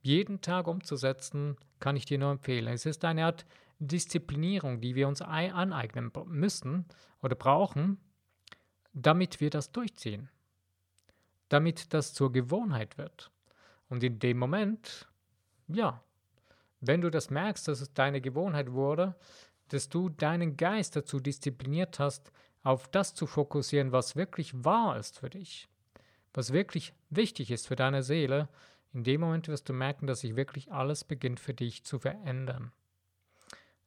jeden 0.00 0.40
Tag 0.40 0.66
umzusetzen, 0.66 1.56
kann 1.80 1.96
ich 1.96 2.04
dir 2.04 2.18
nur 2.18 2.32
empfehlen. 2.32 2.72
Es 2.72 2.86
ist 2.86 3.04
eine 3.04 3.24
Art 3.24 3.46
Disziplinierung, 3.78 4.80
die 4.80 4.94
wir 4.94 5.08
uns 5.08 5.22
aneignen 5.22 6.10
müssen 6.26 6.86
oder 7.22 7.36
brauchen, 7.36 7.98
damit 8.92 9.40
wir 9.40 9.50
das 9.50 9.72
durchziehen 9.72 10.28
damit 11.48 11.94
das 11.94 12.14
zur 12.14 12.32
Gewohnheit 12.32 12.98
wird. 12.98 13.30
Und 13.88 14.02
in 14.02 14.18
dem 14.18 14.38
Moment, 14.38 15.08
ja, 15.68 16.02
wenn 16.80 17.00
du 17.00 17.10
das 17.10 17.30
merkst, 17.30 17.68
dass 17.68 17.80
es 17.80 17.94
deine 17.94 18.20
Gewohnheit 18.20 18.72
wurde, 18.72 19.14
dass 19.68 19.88
du 19.88 20.08
deinen 20.08 20.56
Geist 20.56 20.96
dazu 20.96 21.20
diszipliniert 21.20 21.98
hast, 21.98 22.30
auf 22.62 22.88
das 22.88 23.14
zu 23.14 23.26
fokussieren, 23.26 23.92
was 23.92 24.16
wirklich 24.16 24.64
wahr 24.64 24.98
ist 24.98 25.18
für 25.18 25.30
dich, 25.30 25.68
was 26.32 26.52
wirklich 26.52 26.94
wichtig 27.10 27.50
ist 27.50 27.66
für 27.68 27.76
deine 27.76 28.02
Seele, 28.02 28.48
in 28.94 29.02
dem 29.02 29.20
Moment 29.20 29.48
wirst 29.48 29.68
du 29.68 29.72
merken, 29.72 30.06
dass 30.06 30.20
sich 30.20 30.36
wirklich 30.36 30.72
alles 30.72 31.02
beginnt 31.02 31.40
für 31.40 31.52
dich 31.52 31.84
zu 31.84 31.98
verändern. 31.98 32.72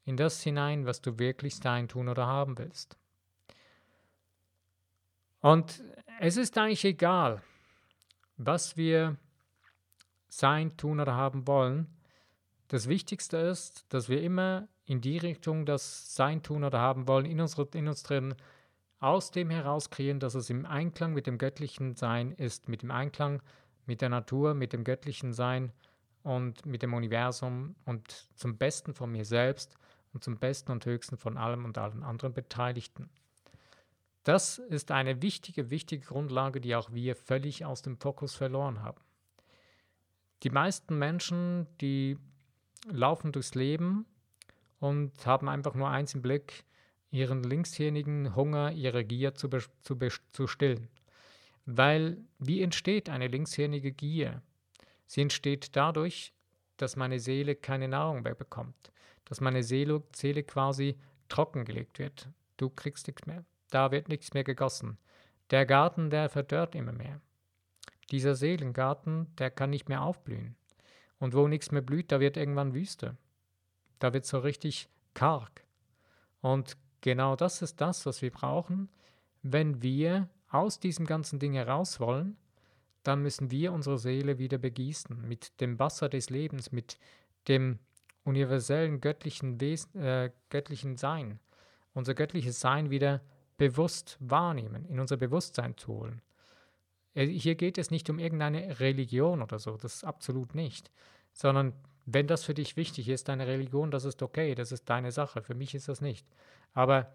In 0.03 0.17
das 0.17 0.43
hinein, 0.43 0.85
was 0.85 1.01
du 1.01 1.17
wirklich 1.17 1.55
sein, 1.55 1.87
tun 1.87 2.09
oder 2.09 2.27
haben 2.27 2.57
willst. 2.57 2.97
Und 5.39 5.81
es 6.19 6.35
ist 6.35 6.57
eigentlich 6.57 6.83
egal, 6.83 7.41
was 8.35 8.75
wir 8.75 9.15
sein, 10.27 10.75
tun 10.75 10.99
oder 10.99 11.15
haben 11.15 11.47
wollen. 11.47 11.87
Das 12.67 12.89
Wichtigste 12.89 13.37
ist, 13.37 13.85
dass 13.89 14.09
wir 14.09 14.21
immer 14.21 14.67
in 14.87 15.01
die 15.01 15.17
Richtung 15.17 15.65
das 15.65 16.15
Sein, 16.15 16.41
tun 16.41 16.63
oder 16.63 16.79
haben 16.79 17.07
wollen, 17.07 17.25
in, 17.25 17.39
unsere, 17.39 17.67
in 17.73 17.87
uns 17.87 18.03
drin, 18.03 18.33
aus 18.99 19.29
dem 19.29 19.51
heraus 19.51 19.91
kreieren, 19.91 20.19
dass 20.19 20.33
es 20.33 20.49
im 20.49 20.65
Einklang 20.65 21.13
mit 21.13 21.27
dem 21.27 21.37
göttlichen 21.37 21.95
Sein 21.95 22.31
ist, 22.31 22.67
mit 22.67 22.81
dem 22.81 22.89
Einklang 22.89 23.41
mit 23.85 24.01
der 24.01 24.09
Natur, 24.09 24.53
mit 24.53 24.73
dem 24.73 24.83
göttlichen 24.83 25.33
Sein 25.33 25.71
und 26.23 26.65
mit 26.65 26.81
dem 26.81 26.93
Universum 26.93 27.75
und 27.85 28.29
zum 28.35 28.57
Besten 28.57 28.93
von 28.93 29.11
mir 29.11 29.25
selbst 29.25 29.77
und 30.13 30.23
zum 30.23 30.37
Besten 30.37 30.71
und 30.71 30.85
Höchsten 30.85 31.17
von 31.17 31.37
allem 31.37 31.65
und 31.65 31.77
allen 31.77 32.03
anderen 32.03 32.33
Beteiligten. 32.33 33.09
Das 34.23 34.57
ist 34.57 34.91
eine 34.91 35.21
wichtige, 35.21 35.69
wichtige 35.69 36.05
Grundlage, 36.05 36.59
die 36.59 36.75
auch 36.75 36.91
wir 36.91 37.15
völlig 37.15 37.65
aus 37.65 37.81
dem 37.81 37.97
Fokus 37.97 38.35
verloren 38.35 38.81
haben. 38.81 39.01
Die 40.43 40.49
meisten 40.49 40.97
Menschen, 40.97 41.67
die 41.79 42.17
laufen 42.89 43.31
durchs 43.31 43.55
Leben 43.55 44.05
und 44.79 45.25
haben 45.25 45.49
einfach 45.49 45.75
nur 45.75 45.89
eins 45.89 46.13
im 46.13 46.21
Blick, 46.21 46.63
ihren 47.09 47.43
linkshirnigen 47.43 48.35
Hunger, 48.35 48.71
ihre 48.71 49.03
Gier 49.05 49.33
zu, 49.33 49.49
zu, 49.81 49.97
zu 50.31 50.47
stillen. 50.47 50.89
Weil 51.65 52.17
wie 52.39 52.61
entsteht 52.61 53.09
eine 53.09 53.27
linkshirnige 53.27 53.91
Gier? 53.91 54.41
Sie 55.05 55.21
entsteht 55.21 55.75
dadurch, 55.75 56.33
dass 56.77 56.95
meine 56.95 57.19
Seele 57.19 57.55
keine 57.55 57.87
Nahrung 57.87 58.23
mehr 58.23 58.35
bekommt, 58.35 58.91
dass 59.25 59.41
meine 59.41 59.63
Seele, 59.63 60.03
Seele 60.13 60.43
quasi 60.43 60.97
trockengelegt 61.29 61.99
wird. 61.99 62.29
Du 62.57 62.69
kriegst 62.69 63.07
nichts 63.07 63.25
mehr 63.25 63.45
da 63.69 63.91
wird 63.91 64.09
nichts 64.09 64.33
mehr 64.33 64.43
gegossen. 64.43 64.97
Der 65.51 65.65
Garten, 65.65 66.09
der 66.09 66.29
verdörrt 66.29 66.75
immer 66.75 66.93
mehr. 66.93 67.21
Dieser 68.11 68.35
Seelengarten, 68.35 69.35
der 69.37 69.51
kann 69.51 69.69
nicht 69.69 69.89
mehr 69.89 70.01
aufblühen. 70.01 70.55
Und 71.19 71.33
wo 71.33 71.47
nichts 71.47 71.71
mehr 71.71 71.81
blüht, 71.81 72.11
da 72.11 72.19
wird 72.19 72.37
irgendwann 72.37 72.73
Wüste. 72.73 73.17
Da 73.99 74.13
wird 74.13 74.25
so 74.25 74.39
richtig 74.39 74.89
karg. 75.13 75.63
Und 76.41 76.77
genau 77.01 77.35
das 77.35 77.61
ist 77.61 77.81
das, 77.81 78.05
was 78.05 78.21
wir 78.21 78.31
brauchen. 78.31 78.89
Wenn 79.41 79.81
wir 79.81 80.29
aus 80.49 80.79
diesem 80.79 81.05
ganzen 81.05 81.39
Ding 81.39 81.53
heraus 81.53 81.99
wollen, 81.99 82.37
dann 83.03 83.21
müssen 83.21 83.51
wir 83.51 83.71
unsere 83.71 83.97
Seele 83.97 84.37
wieder 84.37 84.57
begießen 84.57 85.27
mit 85.27 85.59
dem 85.61 85.79
Wasser 85.79 86.09
des 86.09 86.29
Lebens, 86.29 86.71
mit 86.71 86.97
dem 87.47 87.79
universellen 88.23 88.99
göttlichen, 88.99 89.61
Wesen, 89.61 90.01
äh, 90.01 90.31
göttlichen 90.49 90.97
Sein. 90.97 91.39
Unser 91.93 92.13
göttliches 92.13 92.59
Sein 92.59 92.89
wieder 92.89 93.21
bewusst 93.57 94.17
wahrnehmen, 94.19 94.85
in 94.85 94.99
unser 94.99 95.17
Bewusstsein 95.17 95.77
zu 95.77 95.93
holen. 95.93 96.21
Äh, 97.13 97.25
hier 97.25 97.55
geht 97.55 97.77
es 97.77 97.89
nicht 97.89 98.09
um 98.09 98.19
irgendeine 98.19 98.79
Religion 98.79 99.41
oder 99.41 99.57
so, 99.57 99.77
das 99.77 100.03
absolut 100.03 100.53
nicht, 100.53 100.91
sondern 101.33 101.73
wenn 102.09 102.25
das 102.25 102.45
für 102.45 102.53
dich 102.53 102.77
wichtig 102.77 103.09
ist, 103.09 103.27
deine 103.27 103.47
Religion, 103.47 103.91
das 103.91 104.05
ist 104.05 104.23
okay, 104.23 104.55
das 104.55 104.71
ist 104.71 104.89
deine 104.89 105.11
Sache, 105.11 105.41
für 105.41 105.55
mich 105.55 105.75
ist 105.75 105.89
das 105.89 105.99
nicht. 105.99 106.25
Aber 106.73 107.13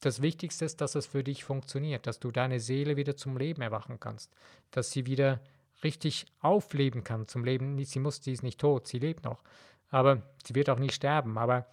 das 0.00 0.22
Wichtigste 0.22 0.64
ist, 0.64 0.80
dass 0.80 0.94
es 0.94 1.06
für 1.06 1.22
dich 1.22 1.44
funktioniert, 1.44 2.06
dass 2.06 2.18
du 2.18 2.30
deine 2.30 2.58
Seele 2.58 2.96
wieder 2.96 3.16
zum 3.16 3.36
Leben 3.36 3.60
erwachen 3.60 4.00
kannst, 4.00 4.32
dass 4.70 4.92
sie 4.92 5.04
wieder 5.04 5.42
richtig 5.84 6.24
aufleben 6.40 7.04
kann 7.04 7.28
zum 7.28 7.44
Leben. 7.44 7.84
Sie 7.84 7.98
muss, 7.98 8.22
sie 8.22 8.32
ist 8.32 8.42
nicht 8.42 8.58
tot, 8.58 8.86
sie 8.86 8.98
lebt 8.98 9.24
noch, 9.24 9.42
aber 9.90 10.22
sie 10.42 10.54
wird 10.54 10.70
auch 10.70 10.78
nicht 10.78 10.94
sterben. 10.94 11.36
Aber 11.36 11.66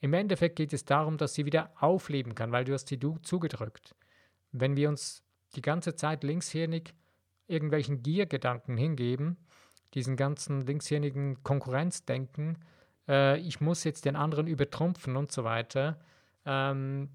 im 0.00 0.12
Endeffekt 0.12 0.56
geht 0.56 0.72
es 0.72 0.84
darum, 0.84 1.18
dass 1.18 1.34
sie 1.34 1.46
wieder 1.46 1.70
aufleben 1.78 2.34
kann, 2.34 2.50
weil 2.50 2.64
du 2.64 2.72
hast 2.72 2.88
sie 2.88 2.98
zugedrückt. 3.22 3.94
Wenn 4.50 4.76
wir 4.76 4.88
uns 4.88 5.22
die 5.54 5.62
ganze 5.62 5.94
Zeit 5.94 6.24
linkshirnig 6.24 6.94
irgendwelchen 7.46 8.02
Giergedanken 8.02 8.76
hingeben, 8.76 9.36
diesen 9.96 10.16
ganzen 10.16 10.60
linkshirnigen 10.60 11.42
Konkurrenzdenken, 11.42 12.58
äh, 13.08 13.38
ich 13.38 13.60
muss 13.60 13.82
jetzt 13.82 14.04
den 14.04 14.14
anderen 14.14 14.46
übertrumpfen 14.46 15.16
und 15.16 15.32
so 15.32 15.42
weiter, 15.42 15.98
ähm, 16.44 17.08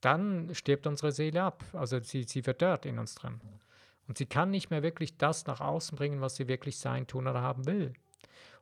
dann 0.00 0.54
stirbt 0.54 0.86
unsere 0.86 1.12
Seele 1.12 1.42
ab. 1.42 1.64
Also 1.72 2.00
sie, 2.00 2.24
sie 2.24 2.42
verdörrt 2.42 2.84
in 2.84 2.98
uns 2.98 3.14
drin. 3.14 3.40
Und 4.08 4.18
sie 4.18 4.26
kann 4.26 4.50
nicht 4.50 4.70
mehr 4.70 4.82
wirklich 4.82 5.16
das 5.16 5.46
nach 5.46 5.60
außen 5.60 5.96
bringen, 5.96 6.20
was 6.20 6.36
sie 6.36 6.48
wirklich 6.48 6.78
sein, 6.78 7.06
tun 7.06 7.28
oder 7.28 7.40
haben 7.40 7.66
will. 7.66 7.92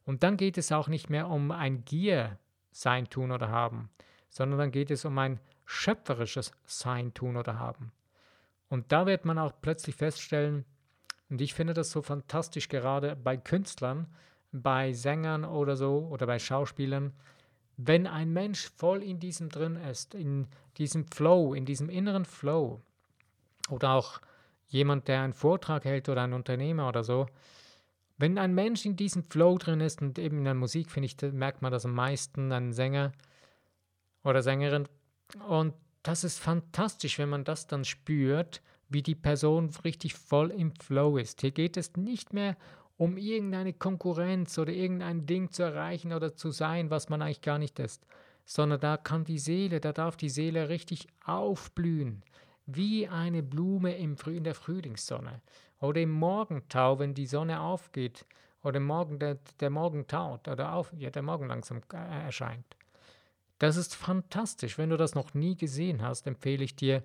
Und 0.05 0.23
dann 0.23 0.37
geht 0.37 0.59
es 0.59 0.71
auch 0.71 0.89
nicht 0.89 1.09
mehr 1.09 1.29
um 1.29 1.51
ein 1.51 1.85
Gier 1.85 2.39
sein, 2.73 3.09
tun 3.09 3.33
oder 3.33 3.49
haben, 3.49 3.91
sondern 4.29 4.59
dann 4.59 4.71
geht 4.71 4.91
es 4.91 5.05
um 5.05 5.19
ein 5.19 5.41
schöpferisches 5.65 6.53
Sein, 6.67 7.15
tun 7.15 7.37
oder 7.37 7.59
haben. 7.59 7.93
Und 8.69 8.93
da 8.93 9.07
wird 9.07 9.25
man 9.25 9.39
auch 9.39 9.53
plötzlich 9.61 9.97
feststellen, 9.97 10.65
und 11.31 11.41
ich 11.41 11.55
finde 11.55 11.75
das 11.75 11.91
so 11.91 12.03
fantastisch 12.03 12.69
gerade 12.69 13.17
bei 13.17 13.37
Künstlern, 13.37 14.07
bei 14.53 14.93
Sängern 14.93 15.45
oder 15.45 15.77
so 15.77 16.09
oder 16.11 16.27
bei 16.27 16.39
Schauspielern, 16.39 17.13
wenn 17.77 18.07
ein 18.07 18.33
Mensch 18.33 18.71
voll 18.77 19.03
in 19.03 19.21
diesem 19.21 19.49
drin 19.49 19.77
ist, 19.77 20.15
in 20.15 20.49
diesem 20.77 21.07
Flow, 21.07 21.55
in 21.55 21.65
diesem 21.65 21.89
inneren 21.89 22.25
Flow, 22.25 22.83
oder 23.71 23.93
auch 23.93 24.21
jemand, 24.69 25.09
der 25.09 25.23
einen 25.23 25.33
Vortrag 25.33 25.85
hält 25.85 26.09
oder 26.09 26.23
ein 26.23 26.33
Unternehmer 26.33 26.89
oder 26.89 27.05
so, 27.05 27.27
wenn 28.19 28.37
ein 28.37 28.55
Mensch 28.55 28.85
in 28.85 28.97
diesem 28.97 29.25
Flow 29.25 29.57
drin 29.57 29.81
ist 29.81 30.03
und 30.03 30.19
eben 30.19 30.39
in 30.39 30.45
der 30.45 30.55
Musik, 30.55 30.91
finde 30.91 31.07
ich, 31.07 31.33
merkt 31.33 31.63
man 31.63 31.73
das 31.73 31.87
am 31.87 31.95
meisten, 31.95 32.53
ein 32.53 32.73
Sänger 32.73 33.13
oder 34.25 34.43
Sängerin. 34.43 34.89
Und 35.49 35.73
das 36.03 36.25
ist 36.25 36.39
fantastisch, 36.39 37.19
wenn 37.19 37.31
man 37.31 37.45
das 37.45 37.67
dann 37.67 37.85
spürt, 37.85 38.61
wie 38.91 39.03
die 39.03 39.15
Person 39.15 39.71
richtig 39.85 40.15
voll 40.15 40.51
im 40.51 40.75
Flow 40.75 41.17
ist. 41.17 41.41
Hier 41.41 41.53
geht 41.53 41.77
es 41.77 41.97
nicht 41.97 42.35
mehr 42.35 42.57
um 42.97 43.17
irgendeine 43.17 43.73
Konkurrenz 43.73 44.59
oder 44.59 44.73
irgendein 44.73 45.25
Ding 45.25 45.51
zu 45.51 45.63
erreichen 45.63 46.13
oder 46.13 46.35
zu 46.35 46.51
sein, 46.51 46.91
was 46.91 47.09
man 47.09 47.23
eigentlich 47.23 47.41
gar 47.41 47.59
nicht 47.59 47.79
ist, 47.79 48.05
sondern 48.45 48.81
da 48.81 48.99
kann 48.99 49.25
die 49.25 49.39
Seele, 49.39 49.81
da 49.81 49.93
darf 49.93 50.19
die 50.19 50.29
Seele 50.29 50.69
richtig 50.69 51.07
aufblühen, 51.25 52.23
wie 52.67 53.09
eine 53.09 53.43
Blume 53.43 53.97
im 53.97 54.19
Früh, 54.19 54.37
in 54.37 54.45
der 54.45 54.55
Frühlingssonne 54.55 55.41
oder 55.81 56.01
im 56.01 56.11
Morgentau, 56.11 56.99
wenn 56.99 57.15
die 57.15 57.27
Sonne 57.27 57.61
aufgeht 57.61 58.27
oder 58.63 58.81
Morgen, 58.81 59.19
der, 59.19 59.39
der 59.61 59.71
Morgen 59.71 60.07
taut 60.07 60.47
oder 60.47 60.75
auf, 60.75 60.93
ja, 60.95 61.09
der 61.09 61.23
Morgen 61.23 61.47
langsam 61.47 61.81
äh, 61.93 62.25
erscheint. 62.25 62.67
Das 63.59 63.77
ist 63.77 63.95
fantastisch. 63.95 64.79
Wenn 64.79 64.91
du 64.91 64.97
das 64.97 65.15
noch 65.15 65.35
nie 65.35 65.57
gesehen 65.57 66.03
hast, 66.03 66.27
empfehle 66.27 66.65
ich 66.65 66.77
dir, 66.77 67.03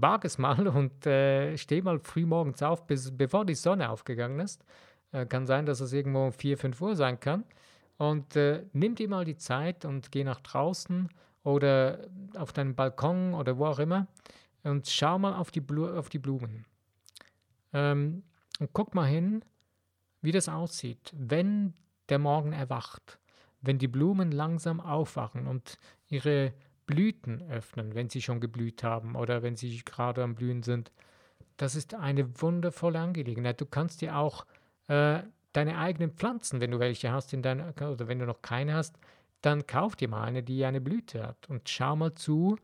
wag 0.00 0.24
es 0.24 0.38
mal 0.38 0.66
und 0.68 1.06
äh, 1.06 1.56
steh 1.56 1.82
mal 1.82 1.98
früh 2.00 2.26
morgens 2.26 2.62
auf, 2.62 2.86
bis, 2.86 3.16
bevor 3.16 3.44
die 3.44 3.54
Sonne 3.54 3.90
aufgegangen 3.90 4.40
ist. 4.40 4.64
Äh, 5.12 5.26
kann 5.26 5.46
sein, 5.46 5.66
dass 5.66 5.80
es 5.80 5.92
irgendwo 5.92 6.26
um 6.26 6.32
4, 6.32 6.58
5 6.58 6.80
Uhr 6.80 6.96
sein 6.96 7.20
kann. 7.20 7.44
Und 7.98 8.36
äh, 8.36 8.64
nimm 8.72 8.94
dir 8.94 9.08
mal 9.08 9.24
die 9.24 9.36
Zeit 9.36 9.84
und 9.84 10.10
geh 10.10 10.24
nach 10.24 10.40
draußen 10.40 11.08
oder 11.44 11.98
auf 12.36 12.52
deinen 12.52 12.74
Balkon 12.74 13.34
oder 13.34 13.58
wo 13.58 13.66
auch 13.66 13.78
immer 13.78 14.06
und 14.62 14.88
schau 14.88 15.18
mal 15.18 15.34
auf 15.34 15.50
die, 15.50 15.60
Blu 15.60 15.86
auf 15.88 16.08
die 16.08 16.18
Blumen. 16.18 16.64
Ähm, 17.72 18.22
und 18.58 18.72
guck 18.72 18.94
mal 18.94 19.06
hin, 19.06 19.44
wie 20.20 20.32
das 20.32 20.48
aussieht, 20.48 21.12
wenn 21.16 21.74
der 22.08 22.18
Morgen 22.18 22.52
erwacht, 22.52 23.18
wenn 23.60 23.78
die 23.78 23.88
Blumen 23.88 24.30
langsam 24.30 24.80
aufwachen 24.80 25.46
und 25.46 25.78
ihre 26.08 26.52
Blüten 26.86 27.42
öffnen, 27.50 27.94
wenn 27.94 28.08
sie 28.08 28.22
schon 28.22 28.40
geblüht 28.40 28.82
haben 28.82 29.16
oder 29.16 29.42
wenn 29.42 29.56
sie 29.56 29.82
gerade 29.84 30.22
am 30.22 30.34
Blühen 30.34 30.62
sind. 30.62 30.92
Das 31.56 31.74
ist 31.74 31.94
eine 31.94 32.40
wundervolle 32.40 32.98
Angelegenheit. 32.98 33.60
Du 33.60 33.66
kannst 33.66 34.00
dir 34.00 34.16
auch 34.16 34.46
äh, 34.88 35.20
deine 35.52 35.78
eigenen 35.78 36.12
Pflanzen, 36.12 36.60
wenn 36.60 36.70
du 36.70 36.78
welche 36.78 37.12
hast, 37.12 37.32
in 37.32 37.42
dein, 37.42 37.60
oder 37.60 38.08
wenn 38.08 38.18
du 38.18 38.26
noch 38.26 38.42
keine 38.42 38.74
hast, 38.74 38.98
dann 39.42 39.66
kauf 39.66 39.96
dir 39.96 40.08
mal 40.08 40.24
eine, 40.24 40.42
die 40.42 40.64
eine 40.64 40.80
Blüte 40.80 41.26
hat 41.26 41.48
und 41.48 41.68
schau 41.68 41.96
mal 41.96 42.14
zu, 42.14 42.56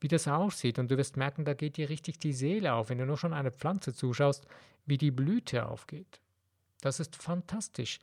wie 0.00 0.08
das 0.08 0.28
aussieht. 0.28 0.78
Und 0.78 0.90
du 0.90 0.96
wirst 0.96 1.16
merken, 1.16 1.44
da 1.44 1.54
geht 1.54 1.76
dir 1.76 1.88
richtig 1.88 2.18
die 2.18 2.32
Seele 2.32 2.74
auf, 2.74 2.90
wenn 2.90 2.98
du 2.98 3.06
nur 3.06 3.16
schon 3.16 3.32
eine 3.32 3.52
Pflanze 3.52 3.94
zuschaust, 3.94 4.46
wie 4.84 4.98
die 4.98 5.10
Blüte 5.10 5.66
aufgeht. 5.66 6.20
Das 6.80 7.00
ist 7.00 7.16
fantastisch. 7.16 8.00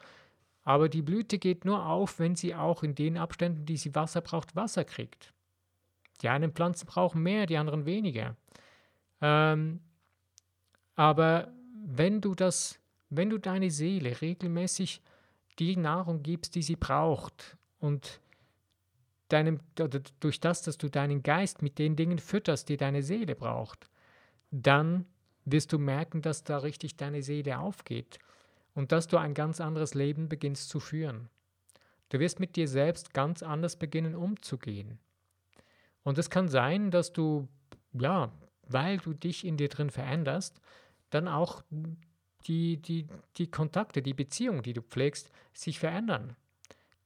Aber 0.64 0.90
die 0.90 1.02
Blüte 1.02 1.38
geht 1.40 1.66
nur 1.66 1.86
auf, 1.86 2.20
wenn 2.20 2.36
sie 2.36 2.56
auch 2.56 2.84
in 2.84 2.96
den 2.96 3.18
Abständen, 3.18 3.66
die 3.66 3.78
sie 3.78 3.94
Wasser 3.96 4.22
braucht, 4.22 4.56
Wasser 4.56 4.84
kriegt. 4.86 5.34
Die 6.22 6.30
einen 6.30 6.52
Pflanzen 6.52 6.86
brauchen 6.86 7.24
mehr, 7.24 7.46
die 7.46 7.58
anderen 7.58 7.86
weniger. 7.86 8.36
Ähm, 9.22 9.80
aber 10.96 11.52
wenn 11.86 12.22
du 12.22 12.36
das, 12.36 12.80
wenn 13.10 13.30
du 13.30 13.38
deine 13.38 13.72
Seele 13.72 14.22
regelmäßig 14.22 15.02
die 15.60 15.78
Nahrung 15.78 16.24
gibst, 16.24 16.56
die 16.56 16.64
sie 16.64 16.76
braucht 16.76 17.58
und 17.80 18.22
deinem, 19.30 19.60
durch 20.20 20.40
das, 20.40 20.62
dass 20.62 20.78
du 20.78 20.90
deinen 20.90 21.24
Geist 21.24 21.62
mit 21.62 21.80
den 21.80 21.96
Dingen 21.96 22.20
fütterst, 22.20 22.70
die 22.70 22.78
deine 22.78 23.04
Seele 23.04 23.36
braucht, 23.36 23.90
dann 24.52 25.06
wirst 25.46 25.74
du 25.74 25.80
merken, 25.80 26.22
dass 26.22 26.44
da 26.44 26.58
richtig 26.60 26.98
deine 26.98 27.24
Seele 27.24 27.60
aufgeht 27.60 28.20
und 28.74 28.92
dass 28.92 29.08
du 29.08 29.18
ein 29.18 29.34
ganz 29.34 29.62
anderes 29.62 29.94
Leben 29.94 30.30
beginnst 30.30 30.70
zu 30.70 30.80
führen. 30.80 31.30
Du 32.10 32.20
wirst 32.20 32.40
mit 32.40 32.56
dir 32.56 32.68
selbst 32.68 33.14
ganz 33.14 33.42
anders 33.42 33.78
beginnen 33.78 34.16
umzugehen. 34.16 35.00
Und 36.04 36.18
es 36.18 36.30
kann 36.30 36.48
sein, 36.48 36.92
dass 36.92 37.14
du, 37.14 37.48
ja, 37.94 38.32
weil 38.68 38.98
du 38.98 39.14
dich 39.14 39.46
in 39.46 39.58
dir 39.58 39.70
drin 39.70 39.90
veränderst, 39.90 40.60
dann 41.10 41.28
auch 41.28 41.64
die, 42.48 42.78
die, 42.78 43.08
die 43.38 43.52
Kontakte, 43.52 44.02
die 44.02 44.14
Beziehungen, 44.14 44.64
die 44.64 44.74
du 44.74 44.82
pflegst, 44.82 45.32
sich 45.54 45.80
verändern. 45.80 46.36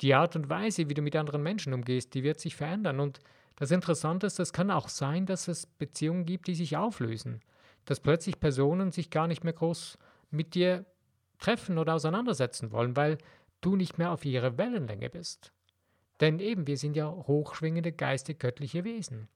Die 0.01 0.13
Art 0.13 0.35
und 0.35 0.49
Weise, 0.49 0.89
wie 0.89 0.93
du 0.93 1.01
mit 1.01 1.15
anderen 1.15 1.43
Menschen 1.43 1.73
umgehst, 1.73 2.13
die 2.13 2.23
wird 2.23 2.39
sich 2.39 2.55
verändern. 2.55 2.99
Und 2.99 3.19
das 3.55 3.71
Interessante 3.71 4.27
ist, 4.27 4.39
es 4.39 4.53
kann 4.53 4.71
auch 4.71 4.89
sein, 4.89 5.25
dass 5.25 5.47
es 5.47 5.65
Beziehungen 5.65 6.25
gibt, 6.25 6.47
die 6.47 6.55
sich 6.55 6.77
auflösen. 6.77 7.41
Dass 7.85 7.99
plötzlich 7.99 8.39
Personen 8.39 8.91
sich 8.91 9.09
gar 9.09 9.27
nicht 9.27 9.43
mehr 9.43 9.53
groß 9.53 9.97
mit 10.31 10.55
dir 10.55 10.85
treffen 11.39 11.77
oder 11.77 11.95
auseinandersetzen 11.95 12.71
wollen, 12.71 12.95
weil 12.95 13.17
du 13.61 13.75
nicht 13.75 13.97
mehr 13.97 14.11
auf 14.11 14.25
ihrer 14.25 14.57
Wellenlänge 14.57 15.09
bist. 15.09 15.51
Denn 16.21 16.39
eben, 16.39 16.67
wir 16.67 16.77
sind 16.77 16.95
ja 16.95 17.09
hochschwingende, 17.09 17.91
geistig-göttliche 17.91 18.83
Wesen. 18.83 19.27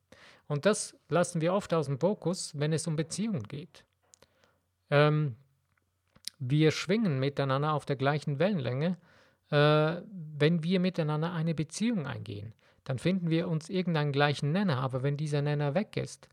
Und 0.47 0.65
das 0.65 0.97
lassen 1.09 1.41
wir 1.41 1.53
oft 1.53 1.73
aus 1.73 1.87
dem 1.87 1.99
Fokus, 1.99 2.57
wenn 2.57 2.73
es 2.73 2.87
um 2.87 2.95
Beziehungen 2.95 3.43
geht. 3.43 3.83
Ähm, 4.89 5.35
wir 6.39 6.71
schwingen 6.71 7.19
miteinander 7.19 7.73
auf 7.73 7.85
der 7.85 7.97
gleichen 7.97 8.39
Wellenlänge, 8.39 8.97
äh, 9.51 10.01
wenn 10.05 10.63
wir 10.63 10.79
miteinander 10.79 11.33
eine 11.33 11.53
Beziehung 11.53 12.07
eingehen. 12.07 12.53
Dann 12.85 12.97
finden 12.97 13.29
wir 13.29 13.47
uns 13.47 13.69
irgendeinen 13.69 14.11
gleichen 14.11 14.51
Nenner, 14.51 14.77
aber 14.77 15.03
wenn 15.03 15.17
dieser 15.17 15.41
Nenner 15.41 15.75
weg 15.75 15.97
ist, 15.97 16.29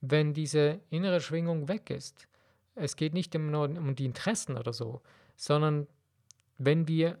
wenn 0.00 0.34
diese 0.34 0.80
innere 0.90 1.20
Schwingung 1.20 1.68
weg 1.68 1.88
ist, 1.88 2.28
es 2.74 2.96
geht 2.96 3.14
nicht 3.14 3.32
nur 3.34 3.68
um 3.68 3.94
die 3.94 4.04
Interessen 4.04 4.58
oder 4.58 4.72
so, 4.72 5.00
sondern 5.36 5.86
wenn 6.58 6.88
wir 6.88 7.18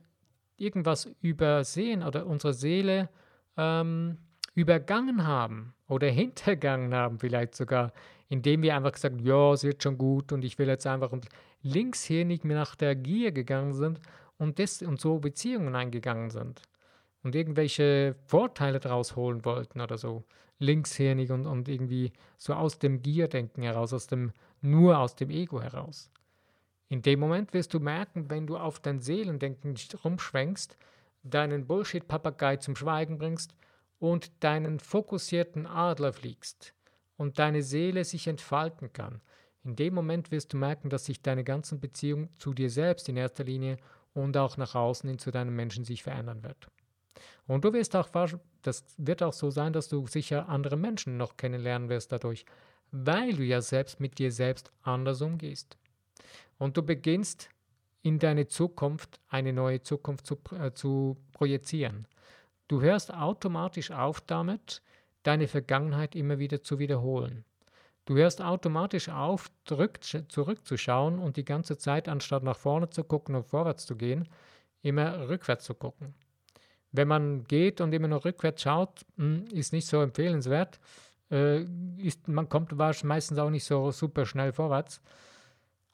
irgendwas 0.56 1.08
übersehen 1.20 2.02
oder 2.02 2.26
unsere 2.26 2.54
Seele 2.54 3.08
ähm, 3.56 4.18
übergangen 4.54 5.26
haben 5.26 5.74
oder 5.88 6.08
hintergangen 6.10 6.94
haben, 6.94 7.18
vielleicht 7.18 7.54
sogar, 7.54 7.92
indem 8.28 8.62
wir 8.62 8.76
einfach 8.76 8.92
gesagt 8.92 9.20
ja, 9.20 9.52
es 9.52 9.64
wird 9.64 9.82
schon 9.82 9.98
gut 9.98 10.32
und 10.32 10.44
ich 10.44 10.58
will 10.58 10.68
jetzt 10.68 10.86
einfach 10.86 11.12
und 11.12 11.26
linkshirnig 11.62 12.44
nach 12.44 12.76
der 12.76 12.94
Gier 12.94 13.32
gegangen 13.32 13.72
sind 13.72 14.00
und, 14.38 14.58
das, 14.58 14.82
und 14.82 15.00
so 15.00 15.18
Beziehungen 15.18 15.74
eingegangen 15.74 16.30
sind 16.30 16.62
und 17.22 17.34
irgendwelche 17.34 18.14
Vorteile 18.26 18.80
daraus 18.80 19.16
holen 19.16 19.44
wollten 19.44 19.80
oder 19.80 19.98
so, 19.98 20.24
linkshirnig 20.58 21.30
und, 21.32 21.46
und 21.46 21.68
irgendwie 21.68 22.12
so 22.38 22.54
aus 22.54 22.78
dem 22.78 23.02
Gierdenken 23.02 23.62
heraus, 23.62 23.92
aus 23.92 24.06
dem, 24.06 24.32
nur 24.60 24.98
aus 24.98 25.16
dem 25.16 25.30
Ego 25.30 25.60
heraus. 25.60 26.10
In 26.94 27.02
dem 27.02 27.18
Moment 27.18 27.52
wirst 27.52 27.74
du 27.74 27.80
merken, 27.80 28.30
wenn 28.30 28.46
du 28.46 28.56
auf 28.56 28.78
dein 28.78 29.00
Seelendenken 29.00 29.74
rumschwenkst, 30.04 30.78
deinen 31.24 31.66
Bullshit-Papagei 31.66 32.58
zum 32.58 32.76
Schweigen 32.76 33.18
bringst 33.18 33.56
und 33.98 34.30
deinen 34.44 34.78
fokussierten 34.78 35.66
Adler 35.66 36.12
fliegst 36.12 36.72
und 37.16 37.40
deine 37.40 37.62
Seele 37.62 38.04
sich 38.04 38.28
entfalten 38.28 38.92
kann. 38.92 39.20
In 39.64 39.74
dem 39.74 39.92
Moment 39.92 40.30
wirst 40.30 40.52
du 40.52 40.56
merken, 40.56 40.88
dass 40.88 41.06
sich 41.06 41.20
deine 41.20 41.42
ganzen 41.42 41.80
Beziehungen 41.80 42.28
zu 42.38 42.54
dir 42.54 42.70
selbst 42.70 43.08
in 43.08 43.16
erster 43.16 43.42
Linie 43.42 43.78
und 44.12 44.36
auch 44.36 44.56
nach 44.56 44.76
außen 44.76 45.08
hin 45.08 45.18
zu 45.18 45.32
deinem 45.32 45.56
Menschen 45.56 45.84
sich 45.84 46.04
verändern 46.04 46.44
wird. 46.44 46.68
Und 47.48 47.64
du 47.64 47.72
wirst 47.72 47.96
auch, 47.96 48.08
das 48.62 48.84
wird 48.98 49.20
auch 49.24 49.32
so 49.32 49.50
sein, 49.50 49.72
dass 49.72 49.88
du 49.88 50.06
sicher 50.06 50.48
andere 50.48 50.76
Menschen 50.76 51.16
noch 51.16 51.36
kennenlernen 51.36 51.88
wirst 51.88 52.12
dadurch, 52.12 52.44
weil 52.92 53.34
du 53.34 53.42
ja 53.42 53.60
selbst 53.60 53.98
mit 53.98 54.20
dir 54.20 54.30
selbst 54.30 54.70
anders 54.82 55.22
umgehst. 55.22 55.76
Und 56.58 56.76
du 56.76 56.82
beginnst 56.82 57.50
in 58.02 58.18
deine 58.18 58.46
Zukunft 58.46 59.20
eine 59.28 59.52
neue 59.52 59.82
Zukunft 59.82 60.26
zu, 60.26 60.38
äh, 60.58 60.72
zu 60.72 61.16
projizieren. 61.32 62.06
Du 62.68 62.80
hörst 62.80 63.12
automatisch 63.12 63.90
auf 63.90 64.20
damit, 64.20 64.82
deine 65.22 65.48
Vergangenheit 65.48 66.14
immer 66.14 66.38
wieder 66.38 66.62
zu 66.62 66.78
wiederholen. 66.78 67.44
Du 68.04 68.16
hörst 68.16 68.42
automatisch 68.42 69.08
auf, 69.08 69.50
zurück, 69.64 70.00
zurückzuschauen 70.02 71.18
und 71.18 71.38
die 71.38 71.44
ganze 71.44 71.78
Zeit, 71.78 72.08
anstatt 72.08 72.42
nach 72.42 72.56
vorne 72.56 72.90
zu 72.90 73.02
gucken 73.02 73.34
und 73.34 73.46
vorwärts 73.46 73.86
zu 73.86 73.96
gehen, 73.96 74.28
immer 74.82 75.28
rückwärts 75.28 75.64
zu 75.64 75.74
gucken. 75.74 76.14
Wenn 76.92 77.08
man 77.08 77.44
geht 77.44 77.80
und 77.80 77.92
immer 77.94 78.08
nur 78.08 78.24
rückwärts 78.24 78.62
schaut, 78.62 79.06
hm, 79.16 79.46
ist 79.46 79.72
nicht 79.72 79.86
so 79.86 80.02
empfehlenswert. 80.02 80.78
Äh, 81.30 81.64
ist, 81.96 82.28
man 82.28 82.48
kommt 82.50 82.72
meistens 82.76 83.38
auch 83.38 83.50
nicht 83.50 83.64
so 83.64 83.90
super 83.90 84.26
schnell 84.26 84.52
vorwärts. 84.52 85.00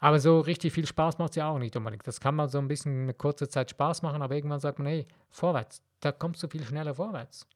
Aber 0.00 0.18
so 0.18 0.40
richtig 0.40 0.72
viel 0.72 0.86
Spaß 0.86 1.18
macht 1.18 1.30
es 1.30 1.36
ja 1.36 1.48
auch 1.48 1.58
nicht 1.58 1.76
unbedingt. 1.76 2.06
Das 2.06 2.20
kann 2.20 2.34
man 2.34 2.48
so 2.48 2.58
ein 2.58 2.68
bisschen 2.68 3.02
eine 3.02 3.14
kurze 3.14 3.48
Zeit 3.48 3.70
Spaß 3.70 4.02
machen, 4.02 4.22
aber 4.22 4.34
irgendwann 4.34 4.60
sagt 4.60 4.78
man, 4.78 4.88
hey, 4.88 5.06
vorwärts, 5.30 5.82
da 6.00 6.10
kommst 6.10 6.42
du 6.42 6.48
viel 6.48 6.64
schneller 6.64 6.94
vorwärts. 6.94 7.46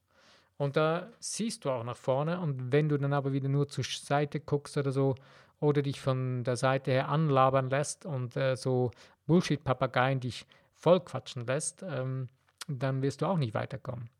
Und 0.56 0.76
da 0.76 1.08
siehst 1.18 1.64
du 1.64 1.70
auch 1.70 1.84
nach 1.84 1.96
vorne. 1.96 2.38
Und 2.38 2.70
wenn 2.70 2.88
du 2.88 2.98
dann 2.98 3.12
aber 3.12 3.32
wieder 3.32 3.48
nur 3.48 3.66
zur 3.66 3.82
Seite 3.82 4.40
guckst 4.40 4.76
oder 4.76 4.92
so, 4.92 5.14
oder 5.60 5.82
dich 5.82 6.00
von 6.00 6.44
der 6.44 6.56
Seite 6.56 6.90
her 6.90 7.08
anlabern 7.08 7.70
lässt 7.70 8.04
und 8.06 8.36
äh, 8.36 8.56
so 8.56 8.90
Bullshit-Papageien 9.26 10.20
dich 10.20 10.46
vollquatschen 10.74 11.46
lässt, 11.46 11.82
ähm, 11.82 12.28
dann 12.68 13.02
wirst 13.02 13.22
du 13.22 13.26
auch 13.26 13.38
nicht 13.38 13.54
weiterkommen. 13.54 14.10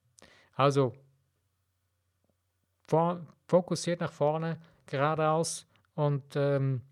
Also 0.54 0.94
fokussiert 3.46 4.00
nach 4.00 4.12
vorne, 4.12 4.58
geradeaus 4.86 5.66
und 5.94 6.36
ähm, 6.36 6.82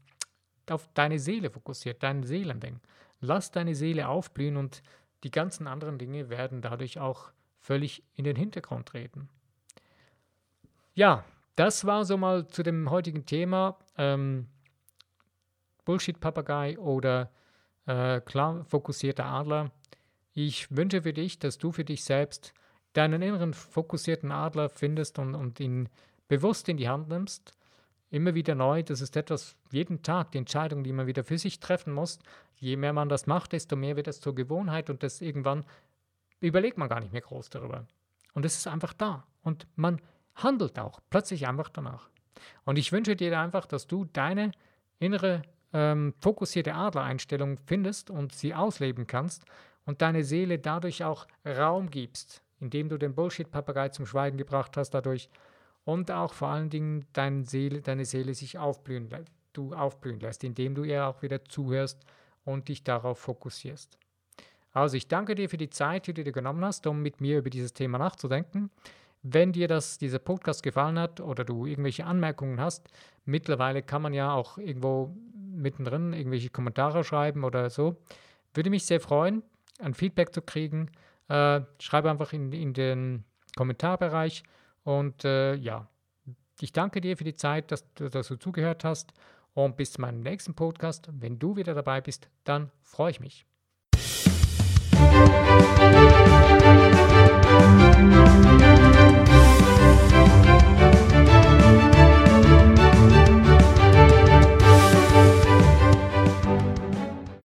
auf 0.70 0.88
deine 0.94 1.18
Seele 1.18 1.50
fokussiert, 1.50 2.02
dein 2.02 2.22
Seelending. 2.22 2.80
Lass 3.20 3.50
deine 3.50 3.74
Seele 3.74 4.08
aufblühen 4.08 4.56
und 4.56 4.82
die 5.24 5.30
ganzen 5.30 5.66
anderen 5.66 5.98
Dinge 5.98 6.28
werden 6.28 6.62
dadurch 6.62 6.98
auch 6.98 7.30
völlig 7.60 8.02
in 8.14 8.24
den 8.24 8.36
Hintergrund 8.36 8.88
treten. 8.88 9.28
Ja, 10.94 11.24
das 11.56 11.84
war 11.84 12.04
so 12.04 12.16
mal 12.16 12.46
zu 12.48 12.62
dem 12.62 12.90
heutigen 12.90 13.24
Thema 13.24 13.78
ähm, 13.96 14.48
Bullshit-Papagei 15.84 16.78
oder 16.78 17.30
äh, 17.86 18.20
klar 18.20 18.64
fokussierter 18.64 19.24
Adler. 19.24 19.70
Ich 20.34 20.74
wünsche 20.74 21.02
für 21.02 21.12
dich, 21.12 21.38
dass 21.38 21.58
du 21.58 21.72
für 21.72 21.84
dich 21.84 22.04
selbst 22.04 22.52
deinen 22.94 23.22
inneren 23.22 23.54
fokussierten 23.54 24.32
Adler 24.32 24.68
findest 24.68 25.18
und, 25.18 25.34
und 25.34 25.60
ihn 25.60 25.88
bewusst 26.28 26.68
in 26.68 26.76
die 26.76 26.88
Hand 26.88 27.08
nimmst. 27.08 27.52
Immer 28.12 28.34
wieder 28.34 28.54
neu. 28.54 28.82
Das 28.82 29.00
ist 29.00 29.16
etwas, 29.16 29.56
jeden 29.70 30.02
Tag 30.02 30.32
die 30.32 30.38
Entscheidung, 30.38 30.84
die 30.84 30.92
man 30.92 31.06
wieder 31.06 31.24
für 31.24 31.38
sich 31.38 31.60
treffen 31.60 31.94
muss. 31.94 32.18
Je 32.56 32.76
mehr 32.76 32.92
man 32.92 33.08
das 33.08 33.26
macht, 33.26 33.52
desto 33.52 33.74
mehr 33.74 33.96
wird 33.96 34.06
es 34.06 34.20
zur 34.20 34.34
Gewohnheit 34.34 34.90
und 34.90 35.02
das 35.02 35.22
irgendwann 35.22 35.64
überlegt 36.40 36.76
man 36.76 36.90
gar 36.90 37.00
nicht 37.00 37.14
mehr 37.14 37.22
groß 37.22 37.48
darüber. 37.48 37.86
Und 38.34 38.44
es 38.44 38.54
ist 38.54 38.66
einfach 38.66 38.92
da. 38.92 39.26
Und 39.42 39.66
man 39.76 39.98
handelt 40.34 40.78
auch 40.78 41.00
plötzlich 41.08 41.48
einfach 41.48 41.70
danach. 41.70 42.10
Und 42.66 42.78
ich 42.78 42.92
wünsche 42.92 43.16
dir 43.16 43.38
einfach, 43.40 43.64
dass 43.64 43.86
du 43.86 44.04
deine 44.04 44.52
innere 44.98 45.40
ähm, 45.72 46.12
fokussierte 46.20 46.74
Adlereinstellung 46.74 47.56
findest 47.64 48.10
und 48.10 48.34
sie 48.34 48.52
ausleben 48.52 49.06
kannst 49.06 49.46
und 49.86 50.02
deine 50.02 50.22
Seele 50.22 50.58
dadurch 50.58 51.02
auch 51.02 51.26
Raum 51.46 51.88
gibst, 51.88 52.42
indem 52.60 52.90
du 52.90 52.98
den 52.98 53.14
Bullshit-Papagei 53.14 53.88
zum 53.88 54.04
Schweigen 54.04 54.36
gebracht 54.36 54.76
hast 54.76 54.90
dadurch 54.90 55.30
und 55.84 56.10
auch 56.10 56.32
vor 56.32 56.48
allen 56.48 56.70
Dingen 56.70 57.06
deine 57.12 57.44
Seele, 57.44 57.80
deine 57.80 58.04
Seele 58.04 58.34
sich 58.34 58.58
aufblühen, 58.58 59.08
du 59.52 59.74
aufblühen 59.74 60.20
lässt, 60.20 60.44
indem 60.44 60.74
du 60.74 60.84
ihr 60.84 61.06
auch 61.06 61.22
wieder 61.22 61.44
zuhörst 61.44 62.04
und 62.44 62.68
dich 62.68 62.84
darauf 62.84 63.18
fokussierst. 63.18 63.98
Also 64.72 64.96
ich 64.96 65.08
danke 65.08 65.34
dir 65.34 65.48
für 65.50 65.58
die 65.58 65.70
Zeit, 65.70 66.06
die 66.06 66.14
du 66.14 66.24
dir 66.24 66.32
genommen 66.32 66.64
hast, 66.64 66.86
um 66.86 67.02
mit 67.02 67.20
mir 67.20 67.38
über 67.38 67.50
dieses 67.50 67.74
Thema 67.74 67.98
nachzudenken. 67.98 68.70
Wenn 69.22 69.52
dir 69.52 69.68
das, 69.68 69.98
dieser 69.98 70.18
Podcast 70.18 70.62
gefallen 70.62 70.98
hat 70.98 71.20
oder 71.20 71.44
du 71.44 71.66
irgendwelche 71.66 72.06
Anmerkungen 72.06 72.60
hast, 72.60 72.88
mittlerweile 73.24 73.82
kann 73.82 74.02
man 74.02 74.14
ja 74.14 74.32
auch 74.32 74.58
irgendwo 74.58 75.14
mittendrin 75.34 76.12
irgendwelche 76.12 76.50
Kommentare 76.50 77.04
schreiben 77.04 77.44
oder 77.44 77.70
so. 77.70 77.96
Würde 78.54 78.70
mich 78.70 78.84
sehr 78.84 79.00
freuen, 79.00 79.42
ein 79.78 79.94
Feedback 79.94 80.32
zu 80.34 80.42
kriegen. 80.42 80.90
Äh, 81.28 81.60
schreibe 81.78 82.10
einfach 82.10 82.32
in, 82.32 82.52
in 82.52 82.72
den 82.72 83.24
Kommentarbereich 83.54 84.42
und 84.84 85.24
äh, 85.24 85.54
ja, 85.54 85.88
ich 86.60 86.72
danke 86.72 87.00
dir 87.00 87.16
für 87.16 87.24
die 87.24 87.34
Zeit, 87.34 87.70
dass, 87.72 87.92
dass 87.94 88.28
du 88.28 88.36
zugehört 88.36 88.84
hast 88.84 89.12
und 89.54 89.76
bis 89.76 89.92
zu 89.92 90.00
meinem 90.00 90.20
nächsten 90.20 90.54
Podcast. 90.54 91.08
Wenn 91.12 91.38
du 91.38 91.56
wieder 91.56 91.74
dabei 91.74 92.00
bist, 92.00 92.28
dann 92.44 92.70
freue 92.82 93.10
ich 93.10 93.20
mich. 93.20 93.46